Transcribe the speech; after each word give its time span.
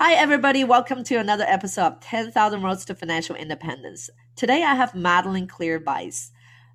Hi, 0.00 0.14
everybody. 0.14 0.62
Welcome 0.62 1.02
to 1.02 1.16
another 1.16 1.42
episode 1.48 1.86
of 1.86 2.00
10,000 2.00 2.62
Roads 2.62 2.84
to 2.84 2.94
Financial 2.94 3.34
Independence. 3.34 4.08
Today 4.36 4.62
I 4.62 4.76
have 4.76 4.94
Madeline 4.94 5.48
Clear 5.48 5.82
Weiss. 5.84 6.30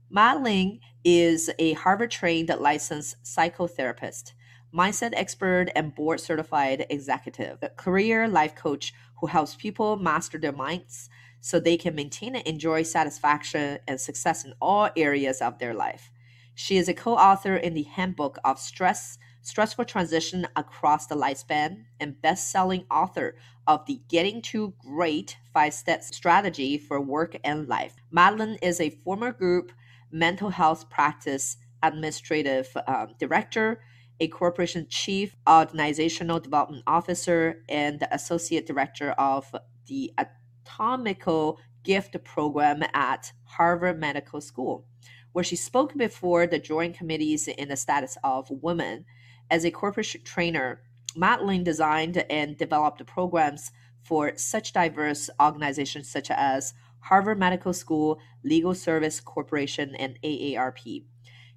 Madeline 0.10 0.82
is 1.06 1.50
a 1.58 1.72
Harvard 1.72 2.12
trained 2.12 2.54
licensed 2.60 3.16
psychotherapist, 3.24 4.34
mindset 4.76 5.14
expert, 5.14 5.70
and 5.74 5.96
board 5.96 6.20
certified 6.20 6.86
executive, 6.90 7.60
a 7.62 7.70
career 7.70 8.28
life 8.28 8.56
coach 8.56 8.94
who 9.22 9.28
helps 9.28 9.56
people 9.56 9.96
master 9.96 10.38
their 10.38 10.52
minds 10.52 11.10
so 11.40 11.62
they 11.62 11.78
can 11.78 11.96
maintain 11.96 12.36
and 12.36 12.46
enjoy 12.46 12.84
satisfaction 12.84 13.80
and 13.88 14.02
success 14.02 14.44
in 14.44 14.54
all 14.62 14.90
areas 14.98 15.42
of 15.42 15.60
their 15.60 15.74
life. 15.74 16.12
She 16.56 16.76
is 16.76 16.90
a 16.90 16.94
co 16.94 17.16
author 17.16 17.56
in 17.56 17.74
the 17.74 17.84
Handbook 17.84 18.38
of 18.44 18.60
Stress 18.60 19.18
stressful 19.44 19.86
transition 19.86 20.48
across 20.56 21.06
the 21.08 21.16
lifespan, 21.16 21.84
and 22.00 22.20
best 22.22 22.50
selling 22.50 22.86
author 22.90 23.36
of 23.68 23.86
the 23.86 24.02
Getting 24.10 24.42
to 24.42 24.74
Great 24.80 25.38
Five 25.54 25.74
Step 25.74 26.02
Strategy 26.02 26.78
for 26.78 27.00
Work 27.00 27.38
and 27.44 27.68
Life. 27.68 27.96
Madeline 28.10 28.58
is 28.62 28.80
a 28.80 28.90
former 29.04 29.32
group 29.32 29.72
mental 30.12 30.50
health 30.50 30.90
practice 30.90 31.58
administrative 31.84 32.76
um, 32.88 33.14
director, 33.20 33.82
a 34.20 34.28
corporation 34.30 34.88
chief 34.90 35.36
organizational 35.48 36.40
development 36.40 36.84
officer, 36.88 37.64
and 37.68 38.00
the 38.00 38.14
associate 38.16 38.66
director 38.66 39.12
of 39.12 39.54
the 39.88 40.14
Anatomical 40.18 41.60
Gift 41.84 42.16
Program 42.24 42.82
at 42.94 43.34
Harvard 43.44 44.00
Medical 44.00 44.40
School, 44.40 44.86
where 45.34 45.44
she 45.44 45.58
spoke 45.58 45.94
before 45.98 46.48
the 46.48 46.60
Joint 46.60 46.96
Committees 46.96 47.50
in 47.50 47.68
the 47.68 47.76
Status 47.76 48.18
of 48.24 48.50
Women 48.50 49.04
as 49.50 49.66
a 49.66 49.72
corporate 49.72 50.24
trainer, 50.24 50.82
Madeline 51.16 51.64
designed 51.64 52.18
and 52.30 52.58
developed 52.58 53.06
programs 53.06 53.72
for 54.02 54.34
such 54.38 54.74
diverse 54.74 55.30
organizations 55.42 56.10
such 56.10 56.30
as 56.32 56.74
Harvard 57.02 57.40
Medical 57.40 57.74
School, 57.74 58.20
Legal 58.44 58.74
Service 58.74 59.20
Corporation, 59.20 59.96
and 59.96 60.18
AARP. 60.24 61.04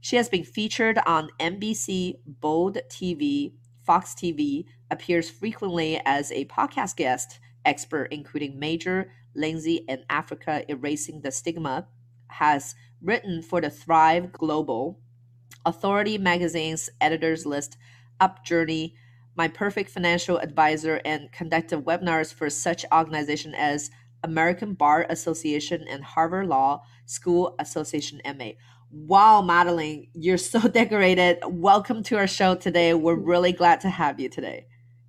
She 0.00 0.16
has 0.16 0.28
been 0.28 0.44
featured 0.44 0.98
on 1.06 1.30
NBC, 1.40 2.18
Bold 2.26 2.78
TV, 2.88 3.52
Fox 3.84 4.14
TV, 4.14 4.64
appears 4.90 5.30
frequently 5.30 6.00
as 6.04 6.30
a 6.32 6.44
podcast 6.46 6.96
guest 6.96 7.40
expert, 7.64 8.04
including 8.12 8.58
Major, 8.58 9.10
Lindsey, 9.34 9.84
and 9.88 10.04
Africa 10.08 10.64
Erasing 10.68 11.22
the 11.22 11.32
Stigma, 11.32 11.88
has 12.28 12.74
written 13.02 13.42
for 13.42 13.60
the 13.60 13.70
Thrive 13.70 14.32
Global, 14.32 15.00
Authority 15.66 16.16
Magazine's 16.16 16.88
editors 17.00 17.44
list, 17.44 17.76
UpJourney, 18.20 18.94
My 19.34 19.48
Perfect 19.48 19.90
Financial 19.90 20.38
Advisor, 20.38 21.00
and 21.04 21.30
conducted 21.32 21.84
webinars 21.84 22.32
for 22.32 22.48
such 22.48 22.86
organizations 22.92 23.56
as 23.58 23.90
American 24.22 24.74
Bar 24.74 25.06
Association 25.10 25.84
and 25.90 26.04
Harvard 26.04 26.46
Law 26.46 26.82
School 27.04 27.56
Association 27.58 28.22
MA. 28.24 28.50
Wow, 28.90 29.42
Madeline, 29.42 30.08
you're 30.14 30.38
so 30.38 30.60
decorated. 30.68 31.38
Welcome 31.44 32.04
to 32.04 32.16
our 32.16 32.28
show 32.28 32.54
today. 32.54 32.94
We're 32.94 33.16
really 33.16 33.52
glad 33.52 33.80
to 33.80 33.90
have 33.90 34.20
you 34.20 34.28
today. 34.28 34.68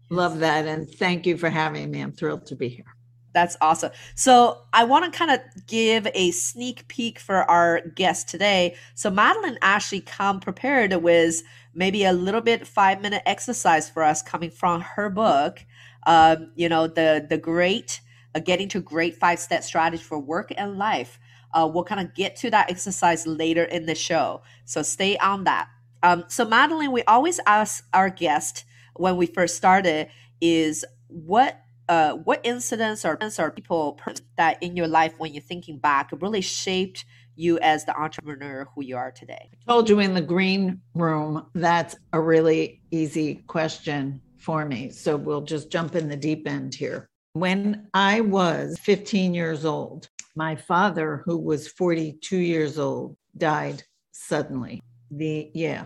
Love 0.09 0.39
that. 0.39 0.65
And 0.65 0.89
thank 0.89 1.27
you 1.27 1.37
for 1.37 1.49
having 1.49 1.91
me. 1.91 2.01
I'm 2.01 2.13
thrilled 2.13 2.47
to 2.47 2.55
be 2.55 2.69
here. 2.69 2.96
That's 3.37 3.55
awesome. 3.61 3.91
So 4.15 4.63
I 4.73 4.83
want 4.83 5.13
to 5.13 5.15
kind 5.15 5.29
of 5.29 5.39
give 5.67 6.07
a 6.15 6.31
sneak 6.31 6.87
peek 6.87 7.19
for 7.19 7.43
our 7.47 7.81
guest 7.81 8.27
today. 8.27 8.75
So 8.95 9.11
Madeline 9.11 9.59
actually 9.61 10.01
come 10.01 10.39
prepared 10.39 10.91
with 11.03 11.43
maybe 11.75 12.03
a 12.03 12.13
little 12.13 12.41
bit 12.41 12.65
five 12.65 12.99
minute 12.99 13.21
exercise 13.27 13.91
for 13.91 14.01
us 14.01 14.23
coming 14.23 14.49
from 14.49 14.81
her 14.81 15.11
book. 15.11 15.63
Um, 16.07 16.49
you 16.55 16.67
know 16.67 16.87
the 16.87 17.27
the 17.29 17.37
great 17.37 18.01
uh, 18.33 18.39
getting 18.39 18.69
to 18.69 18.79
great 18.79 19.15
five 19.15 19.37
step 19.39 19.61
strategy 19.61 20.01
for 20.01 20.17
work 20.17 20.51
and 20.57 20.79
life. 20.79 21.19
Uh, 21.53 21.69
we'll 21.71 21.83
kind 21.83 22.01
of 22.01 22.15
get 22.15 22.35
to 22.37 22.49
that 22.49 22.71
exercise 22.71 23.27
later 23.27 23.65
in 23.65 23.85
the 23.85 23.93
show. 23.93 24.41
So 24.65 24.81
stay 24.81 25.15
on 25.19 25.43
that. 25.43 25.67
Um, 26.01 26.23
so 26.27 26.43
Madeline, 26.43 26.91
we 26.91 27.03
always 27.03 27.39
ask 27.45 27.85
our 27.93 28.09
guest 28.09 28.65
when 28.95 29.15
we 29.15 29.27
first 29.27 29.57
started 29.57 30.07
is 30.41 30.83
what 31.07 31.61
uh, 31.89 32.13
what 32.13 32.41
incidents 32.43 33.05
or, 33.05 33.13
events 33.13 33.39
or 33.39 33.51
people 33.51 33.99
that 34.35 34.61
in 34.61 34.75
your 34.75 34.87
life 34.87 35.13
when 35.17 35.33
you're 35.33 35.41
thinking 35.41 35.77
back 35.77 36.09
really 36.19 36.41
shaped 36.41 37.05
you 37.35 37.59
as 37.59 37.85
the 37.85 37.95
entrepreneur 37.95 38.67
who 38.73 38.83
you 38.83 38.97
are 38.97 39.11
today? 39.11 39.49
I 39.67 39.71
told 39.71 39.89
you 39.89 39.99
in 39.99 40.13
the 40.13 40.21
green 40.21 40.81
room 40.95 41.45
that's 41.53 41.95
a 42.13 42.19
really 42.19 42.81
easy 42.91 43.35
question 43.47 44.21
for 44.37 44.65
me. 44.65 44.89
So 44.89 45.15
we'll 45.15 45.41
just 45.41 45.71
jump 45.71 45.95
in 45.95 46.09
the 46.09 46.17
deep 46.17 46.47
end 46.47 46.73
here. 46.73 47.09
When 47.33 47.87
I 47.93 48.21
was 48.21 48.77
15 48.79 49.33
years 49.33 49.65
old, 49.65 50.09
my 50.35 50.55
father, 50.55 51.21
who 51.25 51.37
was 51.37 51.67
42 51.67 52.37
years 52.37 52.79
old, 52.79 53.15
died 53.37 53.83
suddenly. 54.11 54.81
The, 55.11 55.51
yeah, 55.53 55.85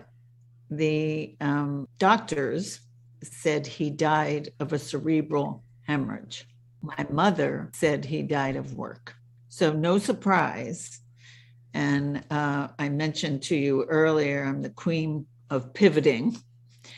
the 0.69 1.35
um, 1.41 1.87
doctors 1.99 2.79
said 3.23 3.67
he 3.67 3.89
died 3.89 4.49
of 4.59 4.73
a 4.73 4.79
cerebral 4.79 5.63
hemorrhage. 5.91 6.47
My 6.81 7.05
mother 7.09 7.69
said 7.73 8.05
he 8.05 8.21
died 8.23 8.55
of 8.55 8.75
work. 8.75 9.13
So, 9.49 9.73
no 9.73 9.97
surprise. 9.97 10.99
And 11.73 12.23
uh, 12.31 12.69
I 12.79 12.89
mentioned 12.89 13.43
to 13.43 13.55
you 13.55 13.83
earlier, 13.83 14.43
I'm 14.43 14.61
the 14.61 14.69
queen 14.69 15.25
of 15.49 15.73
pivoting. 15.73 16.37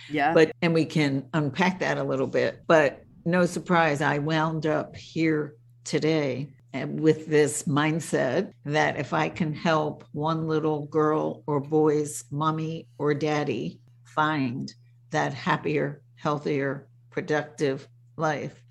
Yeah. 0.10 0.34
But, 0.34 0.52
and 0.62 0.74
we 0.74 0.86
can 0.86 1.28
unpack 1.34 1.80
that 1.80 1.98
a 1.98 2.04
little 2.04 2.28
bit. 2.28 2.64
But 2.68 3.04
no 3.26 3.46
surprise, 3.46 4.02
I 4.02 4.20
wound 4.20 4.66
up 4.66 4.96
here 4.96 5.56
today 5.84 6.50
with 6.74 7.28
this 7.28 7.64
mindset 7.64 8.52
that 8.66 8.98
if 8.98 9.14
I 9.14 9.30
can 9.30 9.54
help 9.54 10.04
one 10.12 10.48
little 10.48 10.88
girl 10.88 11.44
or 11.46 11.60
boy's 11.60 12.26
mommy 12.32 12.88
or 12.98 13.14
daddy 13.14 13.80
find 14.06 14.74
that 15.12 15.34
happier, 15.34 16.02
healthier, 16.16 16.88
productive 17.12 17.88
life, 18.18 18.63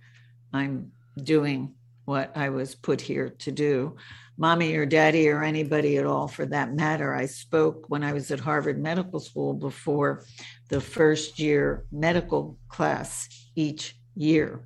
I'm 0.52 0.92
doing 1.22 1.74
what 2.04 2.36
I 2.36 2.48
was 2.48 2.74
put 2.74 3.00
here 3.00 3.30
to 3.38 3.52
do. 3.52 3.96
Mommy 4.38 4.74
or 4.74 4.86
daddy 4.86 5.28
or 5.28 5.42
anybody 5.42 5.98
at 5.98 6.06
all 6.06 6.26
for 6.26 6.46
that 6.46 6.74
matter. 6.74 7.14
I 7.14 7.26
spoke 7.26 7.84
when 7.88 8.02
I 8.02 8.12
was 8.12 8.30
at 8.30 8.40
Harvard 8.40 8.82
Medical 8.82 9.20
School 9.20 9.52
before 9.54 10.24
the 10.68 10.80
first 10.80 11.38
year 11.38 11.84
medical 11.92 12.58
class 12.68 13.28
each 13.54 13.96
year. 14.16 14.64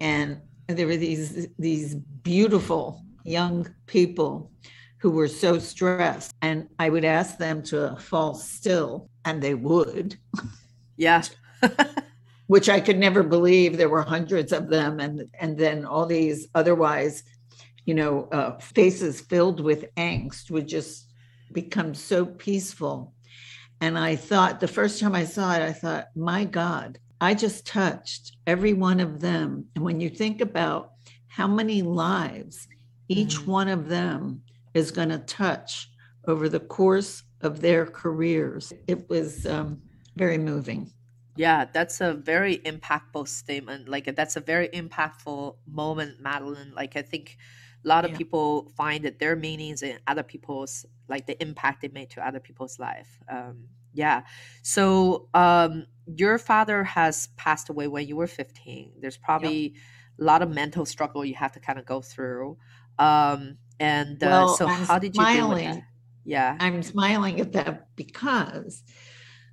And 0.00 0.40
there 0.68 0.86
were 0.86 0.96
these 0.96 1.48
these 1.58 1.96
beautiful 1.96 3.02
young 3.24 3.68
people 3.86 4.50
who 4.98 5.10
were 5.10 5.28
so 5.28 5.58
stressed 5.58 6.32
and 6.42 6.68
I 6.78 6.88
would 6.88 7.04
ask 7.04 7.38
them 7.38 7.62
to 7.64 7.96
fall 7.96 8.34
still 8.34 9.10
and 9.24 9.42
they 9.42 9.54
would. 9.54 10.16
Yeah. 10.96 11.22
which 12.50 12.68
I 12.68 12.80
could 12.80 12.98
never 12.98 13.22
believe 13.22 13.76
there 13.76 13.88
were 13.88 14.02
hundreds 14.02 14.52
of 14.52 14.68
them, 14.68 14.98
and 14.98 15.30
and 15.38 15.56
then 15.56 15.84
all 15.84 16.04
these 16.04 16.48
otherwise, 16.52 17.22
you 17.86 17.94
know, 17.94 18.24
uh, 18.32 18.58
faces 18.58 19.20
filled 19.20 19.60
with 19.60 19.94
angst 19.94 20.50
would 20.50 20.66
just 20.66 21.12
become 21.52 21.94
so 21.94 22.26
peaceful. 22.26 23.14
And 23.80 23.96
I 23.96 24.16
thought 24.16 24.58
the 24.58 24.66
first 24.66 24.98
time 24.98 25.14
I 25.14 25.26
saw 25.26 25.54
it, 25.54 25.62
I 25.62 25.72
thought, 25.72 26.08
my 26.16 26.44
God, 26.44 26.98
I 27.20 27.34
just 27.34 27.68
touched 27.68 28.36
every 28.48 28.72
one 28.72 28.98
of 28.98 29.20
them. 29.20 29.66
And 29.76 29.84
when 29.84 30.00
you 30.00 30.10
think 30.10 30.40
about 30.40 30.94
how 31.28 31.46
many 31.46 31.82
lives 31.82 32.66
each 33.06 33.36
mm-hmm. 33.36 33.50
one 33.52 33.68
of 33.68 33.88
them 33.88 34.42
is 34.74 34.90
going 34.90 35.10
to 35.10 35.18
touch 35.18 35.88
over 36.26 36.48
the 36.48 36.58
course 36.58 37.22
of 37.42 37.60
their 37.60 37.86
careers, 37.86 38.72
it 38.88 39.08
was 39.08 39.46
um, 39.46 39.80
very 40.16 40.36
moving. 40.36 40.90
Yeah, 41.40 41.64
that's 41.72 42.02
a 42.02 42.12
very 42.12 42.58
impactful 42.58 43.26
statement. 43.26 43.88
Like 43.88 44.14
that's 44.14 44.36
a 44.36 44.40
very 44.40 44.68
impactful 44.68 45.56
moment, 45.66 46.20
Madeline. 46.20 46.74
Like 46.74 46.96
I 46.96 47.02
think 47.02 47.38
a 47.82 47.88
lot 47.88 48.04
of 48.04 48.10
yeah. 48.10 48.18
people 48.18 48.70
find 48.76 49.06
that 49.06 49.18
their 49.18 49.36
meanings 49.36 49.82
in 49.82 49.98
other 50.06 50.22
people's 50.22 50.84
like 51.08 51.26
the 51.26 51.40
impact 51.40 51.80
they 51.80 51.88
made 51.88 52.10
to 52.10 52.20
other 52.20 52.40
people's 52.40 52.78
life. 52.78 53.18
Um, 53.26 53.68
yeah. 53.94 54.24
So 54.60 55.30
um, 55.32 55.86
your 56.04 56.36
father 56.36 56.84
has 56.84 57.30
passed 57.38 57.70
away 57.70 57.88
when 57.88 58.06
you 58.06 58.16
were 58.16 58.26
15. 58.26 58.96
There's 59.00 59.16
probably 59.16 59.68
yep. 59.68 59.72
a 60.20 60.24
lot 60.24 60.42
of 60.42 60.50
mental 60.50 60.84
struggle 60.84 61.24
you 61.24 61.36
have 61.36 61.52
to 61.52 61.60
kind 61.60 61.78
of 61.78 61.86
go 61.86 62.02
through. 62.02 62.58
Um, 62.98 63.56
and 63.78 64.22
uh, 64.22 64.26
well, 64.26 64.48
so 64.56 64.68
I'm 64.68 64.84
how 64.84 64.98
did 64.98 65.16
you 65.16 65.22
smiling. 65.22 65.38
deal 65.38 65.48
with 65.48 65.76
that? 65.76 65.84
Yeah. 66.26 66.56
I'm 66.60 66.82
smiling 66.82 67.40
at 67.40 67.52
that 67.52 67.96
because 67.96 68.82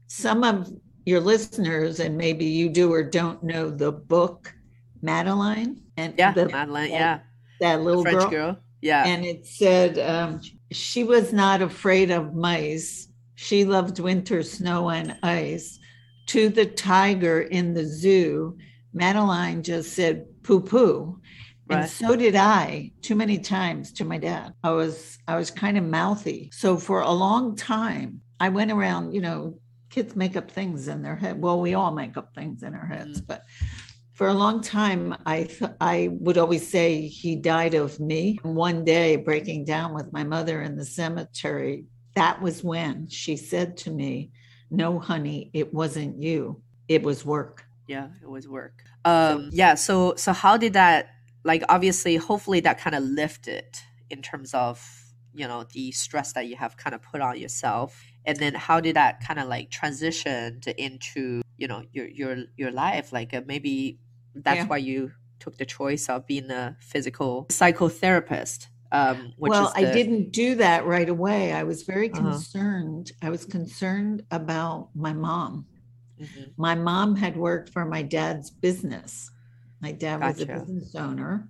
some 0.08 0.44
of 0.44 0.70
your 1.08 1.22
listeners, 1.22 2.02
and 2.02 2.18
maybe 2.18 2.44
you 2.44 2.68
do 2.68 2.92
or 2.92 3.02
don't 3.02 3.42
know 3.42 3.70
the 3.70 3.94
book 3.94 4.54
Madeline. 5.02 5.82
And 5.96 6.14
yeah, 6.18 6.34
the, 6.34 6.50
Madeline, 6.50 6.90
that, 6.92 7.00
yeah. 7.00 7.20
That 7.62 7.82
little 7.82 8.04
French 8.04 8.20
girl. 8.24 8.30
girl. 8.30 8.58
Yeah. 8.82 9.06
And 9.06 9.24
it 9.24 9.46
said 9.46 9.98
um, 10.00 10.42
she 10.70 11.06
was 11.06 11.32
not 11.32 11.62
afraid 11.62 12.12
of 12.12 12.36
mice. 12.36 13.08
She 13.36 13.64
loved 13.64 14.00
winter, 14.00 14.44
snow, 14.44 14.90
and 14.90 15.16
ice. 15.24 15.80
To 16.28 16.50
the 16.50 16.66
tiger 16.66 17.40
in 17.40 17.74
the 17.74 17.86
zoo, 17.86 18.58
Madeline 18.92 19.64
just 19.64 19.94
said 19.94 20.26
poo 20.44 20.60
poo. 20.60 21.22
And 21.70 21.90
so 21.90 22.18
did 22.18 22.36
I 22.36 22.92
too 23.02 23.16
many 23.16 23.40
times 23.40 23.94
to 23.94 24.04
my 24.04 24.18
dad. 24.18 24.54
I 24.62 24.72
was 24.72 25.18
I 25.26 25.38
was 25.38 25.52
kind 25.52 25.78
of 25.78 25.86
mouthy. 25.86 26.50
So 26.52 26.76
for 26.76 27.00
a 27.00 27.12
long 27.12 27.56
time, 27.56 28.22
I 28.42 28.50
went 28.50 28.72
around, 28.72 29.14
you 29.14 29.22
know, 29.22 29.60
kids 29.90 30.16
make 30.16 30.36
up 30.36 30.52
things 30.52 30.88
in 30.88 31.02
their 31.02 31.16
head. 31.16 31.42
Well, 31.42 31.60
we 31.60 31.74
all 31.74 31.92
make 31.92 32.18
up 32.18 32.34
things 32.34 32.64
in 32.64 32.74
our 32.74 32.86
heads, 32.86 33.22
but 33.22 33.44
for 34.14 34.28
a 34.28 34.34
long 34.34 34.62
time 34.62 35.16
I 35.26 35.44
th- 35.44 35.72
I 35.80 36.10
would 36.12 36.38
always 36.38 36.68
say 36.68 37.08
he 37.08 37.36
died 37.36 37.74
of 37.74 38.00
me. 38.00 38.40
One 38.44 38.84
day 38.84 39.16
breaking 39.16 39.66
down 39.66 39.94
with 39.94 40.12
my 40.12 40.24
mother 40.24 40.62
in 40.62 40.76
the 40.76 40.86
cemetery, 40.86 41.86
that 42.16 42.42
was 42.42 42.64
when 42.64 43.08
she 43.10 43.38
said 43.38 43.78
to 43.78 43.92
me, 43.92 44.32
"No, 44.72 45.00
honey, 45.00 45.52
it 45.54 45.74
wasn't 45.74 46.22
you. 46.22 46.62
It 46.88 47.04
was 47.04 47.24
work." 47.26 47.66
Yeah, 47.88 48.10
it 48.22 48.30
was 48.30 48.48
work. 48.48 48.84
Um, 49.06 49.50
yeah. 49.54 49.76
So, 49.76 50.16
so 50.16 50.34
how 50.34 50.58
did 50.58 50.74
that? 50.74 51.10
Like, 51.44 51.64
obviously, 51.70 52.18
hopefully, 52.18 52.60
that 52.62 52.80
kind 52.80 52.96
of 52.96 53.04
lifted 53.04 53.66
in 54.10 54.22
terms 54.22 54.54
of 54.54 54.84
you 55.34 55.48
know 55.48 55.64
the 55.72 55.92
stress 55.92 56.34
that 56.34 56.48
you 56.48 56.56
have 56.56 56.76
kind 56.76 56.94
of 56.96 57.02
put 57.02 57.22
on 57.22 57.38
yourself, 57.40 58.04
and 58.28 58.38
then 58.38 58.54
how 58.54 58.80
did 58.80 58.96
that 58.96 59.22
kind 59.26 59.40
of 59.40 59.48
like 59.48 59.72
transition 59.72 60.62
into 60.78 61.42
you 61.58 61.68
know 61.68 61.84
your 61.94 62.08
your 62.08 62.38
your 62.58 62.72
life? 62.72 63.12
Like, 63.12 63.34
uh, 63.34 63.42
maybe 63.48 64.00
that's 64.36 64.58
Yeah. 64.58 64.68
why 64.68 64.78
you 64.78 65.12
took 65.40 65.58
the 65.58 65.66
choice 65.66 66.10
of 66.10 66.28
being 66.28 66.52
a 66.52 66.76
physical 66.80 67.46
psychotherapist. 67.50 68.68
Um, 68.92 69.34
which 69.38 69.52
well, 69.52 69.68
is 69.68 69.74
I 69.76 69.84
didn't 69.86 70.32
do 70.32 70.56
that 70.56 70.86
right 70.86 71.10
away. 71.10 71.52
I 71.54 71.64
was 71.64 71.84
very 71.84 72.10
Uh-huh. 72.10 72.24
concerned. 72.24 73.12
I 73.22 73.30
was 73.30 73.46
concerned 73.46 74.24
about 74.32 74.90
my 74.96 75.14
mom. 75.14 75.66
Mhm. 76.22 76.54
My 76.58 76.76
mom 76.76 77.16
had 77.16 77.38
worked 77.38 77.70
for 77.70 77.86
my 77.86 78.02
dad's 78.02 78.50
business. 78.50 79.32
My 79.82 79.92
dad 79.92 80.22
was 80.24 80.42
a 80.42 80.46
business 80.48 80.96
owner, 80.96 81.50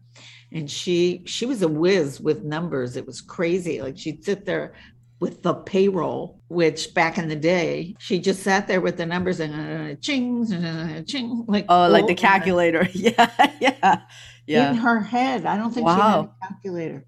and 0.52 0.70
she 0.70 1.24
she 1.26 1.46
was 1.46 1.62
a 1.62 1.68
whiz 1.68 2.20
with 2.20 2.44
numbers. 2.44 2.98
It 2.98 3.06
was 3.06 3.22
crazy. 3.22 3.82
Like 3.82 3.98
she'd 3.98 4.24
sit 4.26 4.46
there 4.46 4.74
with 5.20 5.42
the 5.44 5.54
payroll, 5.54 6.40
which 6.48 6.94
back 6.94 7.18
in 7.18 7.28
the 7.28 7.36
day, 7.36 7.96
she 8.00 8.20
just 8.20 8.44
sat 8.44 8.68
there 8.68 8.82
with 8.82 8.98
the 8.98 9.06
numbers 9.06 9.40
and 9.40 9.54
uh, 9.54 9.96
ching, 10.00 10.52
uh, 10.54 11.02
ching, 11.04 11.44
like 11.48 11.66
Oh, 11.70 11.88
like 11.90 12.06
the 12.06 12.08
all 12.08 12.10
in 12.10 12.18
her- 12.18 12.22
calculator. 12.22 12.88
yeah, 12.94 13.52
yeah, 13.60 14.02
yeah 14.46 14.70
in 14.72 14.76
her 14.78 15.00
head. 15.00 15.46
I 15.46 15.58
don't 15.58 15.72
think 15.74 15.88
she 15.88 15.94
had 15.96 16.20
a 16.20 16.30
calculator. 16.48 17.06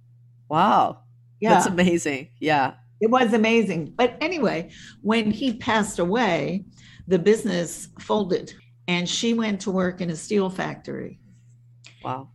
Wow, 0.49 1.03
Yeah. 1.39 1.53
that's 1.53 1.67
amazing. 1.67 2.29
Yeah. 2.39 2.73
It 3.01 3.09
was 3.09 3.31
amazing. 3.33 3.93
But 3.95 4.17
anyway, 4.19 4.71
when 5.01 5.31
he 5.31 5.53
passed 5.53 5.99
away, 5.99 6.65
the 7.07 7.17
business 7.19 7.87
folded 7.99 8.53
and 8.87 9.07
she 9.07 9.33
went 9.33 9.61
to 9.61 9.71
work 9.71 10.01
in 10.01 10.09
a 10.09 10.15
steel 10.15 10.49
factory. 10.49 11.19
Wow. 12.03 12.29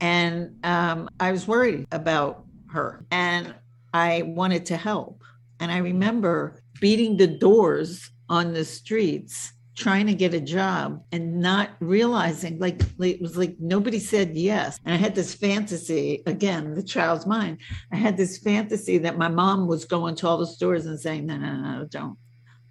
And 0.00 0.56
um, 0.64 1.08
I 1.20 1.32
was 1.32 1.46
worried 1.48 1.86
about 1.92 2.44
her 2.72 3.06
and 3.10 3.54
I 3.92 4.22
wanted 4.22 4.66
to 4.66 4.76
help. 4.76 5.22
And 5.60 5.70
I 5.70 5.78
remember 5.78 6.60
beating 6.80 7.16
the 7.16 7.26
doors 7.26 8.10
on 8.28 8.52
the 8.52 8.64
streets 8.64 9.52
trying 9.74 10.06
to 10.06 10.14
get 10.14 10.34
a 10.34 10.40
job 10.40 11.02
and 11.12 11.40
not 11.40 11.70
realizing 11.80 12.58
like 12.58 12.82
it 13.00 13.20
was 13.22 13.36
like 13.38 13.56
nobody 13.58 13.98
said 13.98 14.36
yes 14.36 14.78
and 14.84 14.94
i 14.94 14.98
had 14.98 15.14
this 15.14 15.34
fantasy 15.34 16.22
again 16.26 16.74
the 16.74 16.82
child's 16.82 17.26
mind 17.26 17.56
i 17.90 17.96
had 17.96 18.16
this 18.18 18.36
fantasy 18.38 18.98
that 18.98 19.16
my 19.16 19.28
mom 19.28 19.66
was 19.66 19.86
going 19.86 20.14
to 20.14 20.28
all 20.28 20.36
the 20.36 20.46
stores 20.46 20.84
and 20.84 21.00
saying 21.00 21.24
no 21.24 21.38
no 21.38 21.54
no 21.56 21.86
don't 21.86 22.18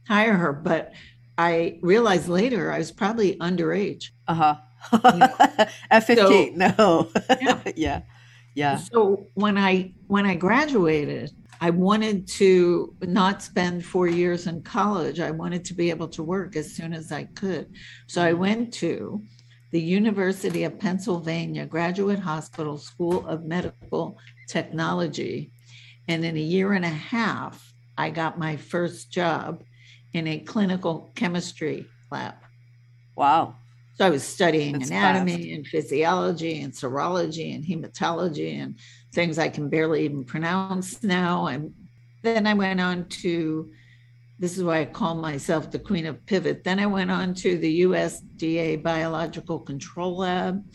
hire 0.07 0.33
her 0.33 0.53
but 0.53 0.91
i 1.39 1.79
realized 1.81 2.27
later 2.29 2.71
i 2.71 2.77
was 2.77 2.91
probably 2.91 3.35
underage 3.38 4.06
Uh 4.27 4.56
You 4.94 5.27
huh. 5.38 5.65
At 5.91 6.06
15, 6.06 6.57
no. 6.57 7.09
Yeah. 7.41 7.62
yeah. 7.75 8.01
Yeah. 8.56 8.77
So 8.77 9.27
when 9.33 9.57
I 9.57 9.94
when 10.07 10.25
I 10.25 10.36
graduated, 10.36 11.31
I 11.62 11.69
wanted 11.69 12.27
to 12.39 12.95
not 13.01 13.42
spend 13.42 13.86
four 13.86 14.07
years 14.07 14.48
in 14.48 14.63
college. 14.63 15.19
I 15.19 15.31
wanted 15.31 15.63
to 15.65 15.74
be 15.74 15.89
able 15.89 16.07
to 16.09 16.24
work 16.24 16.56
as 16.56 16.74
soon 16.74 16.92
as 16.94 17.12
I 17.12 17.25
could. 17.25 17.74
So 18.07 18.21
I 18.21 18.33
went 18.33 18.74
to 18.75 19.21
the 19.71 19.80
University 19.80 20.63
of 20.63 20.80
Pennsylvania 20.80 21.65
Graduate 21.65 22.19
Hospital 22.19 22.77
School 22.77 23.25
of 23.27 23.45
Medical 23.45 24.18
Technology. 24.50 25.51
And 26.07 26.25
in 26.25 26.36
a 26.36 26.42
year 26.42 26.74
and 26.74 26.83
a 26.83 26.89
half, 26.89 27.71
I 27.98 28.09
got 28.09 28.39
my 28.39 28.57
first 28.57 29.12
job 29.12 29.63
in 30.13 30.27
a 30.27 30.39
clinical 30.39 31.12
chemistry 31.15 31.86
lab. 32.12 32.36
Wow. 33.15 33.56
So 34.01 34.07
I 34.07 34.09
was 34.09 34.24
studying 34.24 34.80
That's 34.80 34.89
anatomy 34.89 35.33
fast. 35.33 35.50
and 35.50 35.68
physiology 35.68 36.62
and 36.62 36.74
serology 36.74 37.53
and 37.53 37.63
hematology 37.63 38.59
and 38.59 38.80
things 39.13 39.38
I 39.38 39.48
can 39.48 39.69
barely 39.69 40.06
even 40.06 40.24
pronounce 40.24 41.03
now. 41.03 41.45
And 41.45 41.71
then 42.24 42.48
I 42.48 42.56
went 42.56 42.81
on 42.81 43.06
to 43.21 43.71
this 44.39 44.57
is 44.57 44.63
why 44.63 44.80
I 44.80 44.86
call 44.86 45.13
myself 45.13 45.69
the 45.69 45.77
queen 45.77 46.07
of 46.07 46.25
pivot. 46.25 46.63
Then 46.63 46.80
I 46.80 46.88
went 46.88 47.12
on 47.12 47.36
to 47.36 47.59
the 47.59 47.81
USDA 47.81 48.81
Biological 48.81 49.59
Control 49.59 50.18
Lab. 50.18 50.65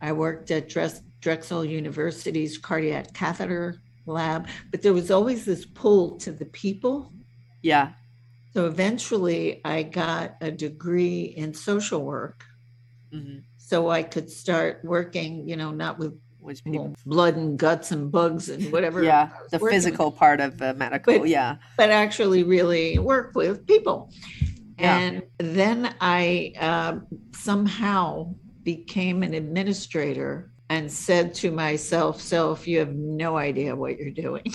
I 0.00 0.10
worked 0.10 0.50
at 0.50 0.68
Drexel 0.68 1.64
University's 1.64 2.58
cardiac 2.58 3.14
catheter 3.14 3.80
lab, 4.06 4.48
but 4.72 4.82
there 4.82 4.92
was 4.92 5.12
always 5.12 5.44
this 5.44 5.64
pull 5.64 6.16
to 6.16 6.32
the 6.32 6.46
people. 6.46 7.12
Yeah. 7.62 7.92
So 8.54 8.66
eventually 8.66 9.60
I 9.64 9.84
got 9.84 10.34
a 10.40 10.50
degree 10.50 11.32
in 11.36 11.54
social 11.54 12.04
work 12.04 12.44
hmm 13.12 13.38
so 13.58 13.88
I 13.88 14.02
could 14.02 14.28
start 14.28 14.80
working, 14.84 15.48
you 15.48 15.56
know, 15.56 15.70
not 15.70 15.98
with 15.98 16.12
Which 16.40 16.62
people, 16.62 16.88
well, 16.88 16.94
blood 17.06 17.36
and 17.36 17.58
guts 17.58 17.90
and 17.90 18.12
bugs 18.12 18.50
and 18.50 18.70
whatever. 18.70 19.02
yeah, 19.02 19.30
the 19.50 19.58
working 19.58 19.76
with, 19.76 19.84
physical 19.84 20.12
part 20.12 20.40
of 20.40 20.60
uh, 20.60 20.74
medical. 20.76 21.20
But- 21.20 21.28
yeah. 21.28 21.56
but 21.78 21.88
actually 21.88 22.42
really 22.42 22.98
work 22.98 23.34
with 23.34 23.66
people. 23.66 24.10
Yeah. 24.78 24.98
And 24.98 25.22
then 25.38 25.94
I 26.00 26.52
uh, 26.60 26.98
somehow 27.34 28.34
became 28.62 29.22
an 29.22 29.32
administrator 29.32 30.50
and 30.68 30.90
said 30.90 31.32
to 31.34 31.50
myself, 31.50 32.20
"Self, 32.20 32.66
you 32.66 32.78
have 32.80 32.94
no 32.94 33.38
idea 33.38 33.74
what 33.76 33.96
you're 33.96 34.10
doing." 34.10 34.52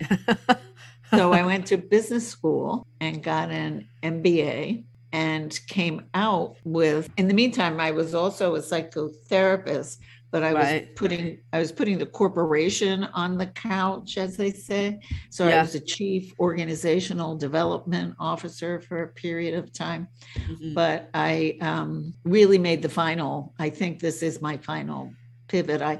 so 1.10 1.32
I 1.32 1.44
went 1.44 1.66
to 1.66 1.76
business 1.76 2.28
school 2.28 2.86
and 3.00 3.22
got 3.22 3.50
an 3.50 3.88
MBA 4.02 4.84
and 5.12 5.58
came 5.66 6.02
out 6.14 6.56
with 6.64 7.08
in 7.16 7.26
the 7.28 7.34
meantime 7.34 7.80
I 7.80 7.90
was 7.90 8.14
also 8.14 8.54
a 8.54 8.60
psychotherapist 8.60 9.98
but 10.32 10.44
I 10.44 10.54
was 10.54 10.82
putting 10.94 11.38
I 11.52 11.58
was 11.58 11.72
putting 11.72 11.98
the 11.98 12.06
corporation 12.06 13.04
on 13.14 13.36
the 13.36 13.48
couch 13.48 14.16
as 14.18 14.36
they 14.36 14.52
say 14.52 15.00
so 15.30 15.48
I 15.48 15.60
was 15.60 15.74
a 15.74 15.80
chief 15.80 16.32
organizational 16.38 17.36
development 17.36 18.14
officer 18.20 18.80
for 18.80 19.02
a 19.02 19.08
period 19.08 19.54
of 19.54 19.72
time 19.72 20.06
Mhm. 20.36 20.74
but 20.74 21.10
I 21.14 21.58
um, 21.60 22.14
really 22.24 22.58
made 22.58 22.82
the 22.82 22.88
final 22.88 23.54
I 23.58 23.70
think 23.70 24.00
this 24.00 24.22
is 24.22 24.40
my 24.40 24.56
final 24.58 25.12
pivot 25.48 25.82
I 25.82 25.98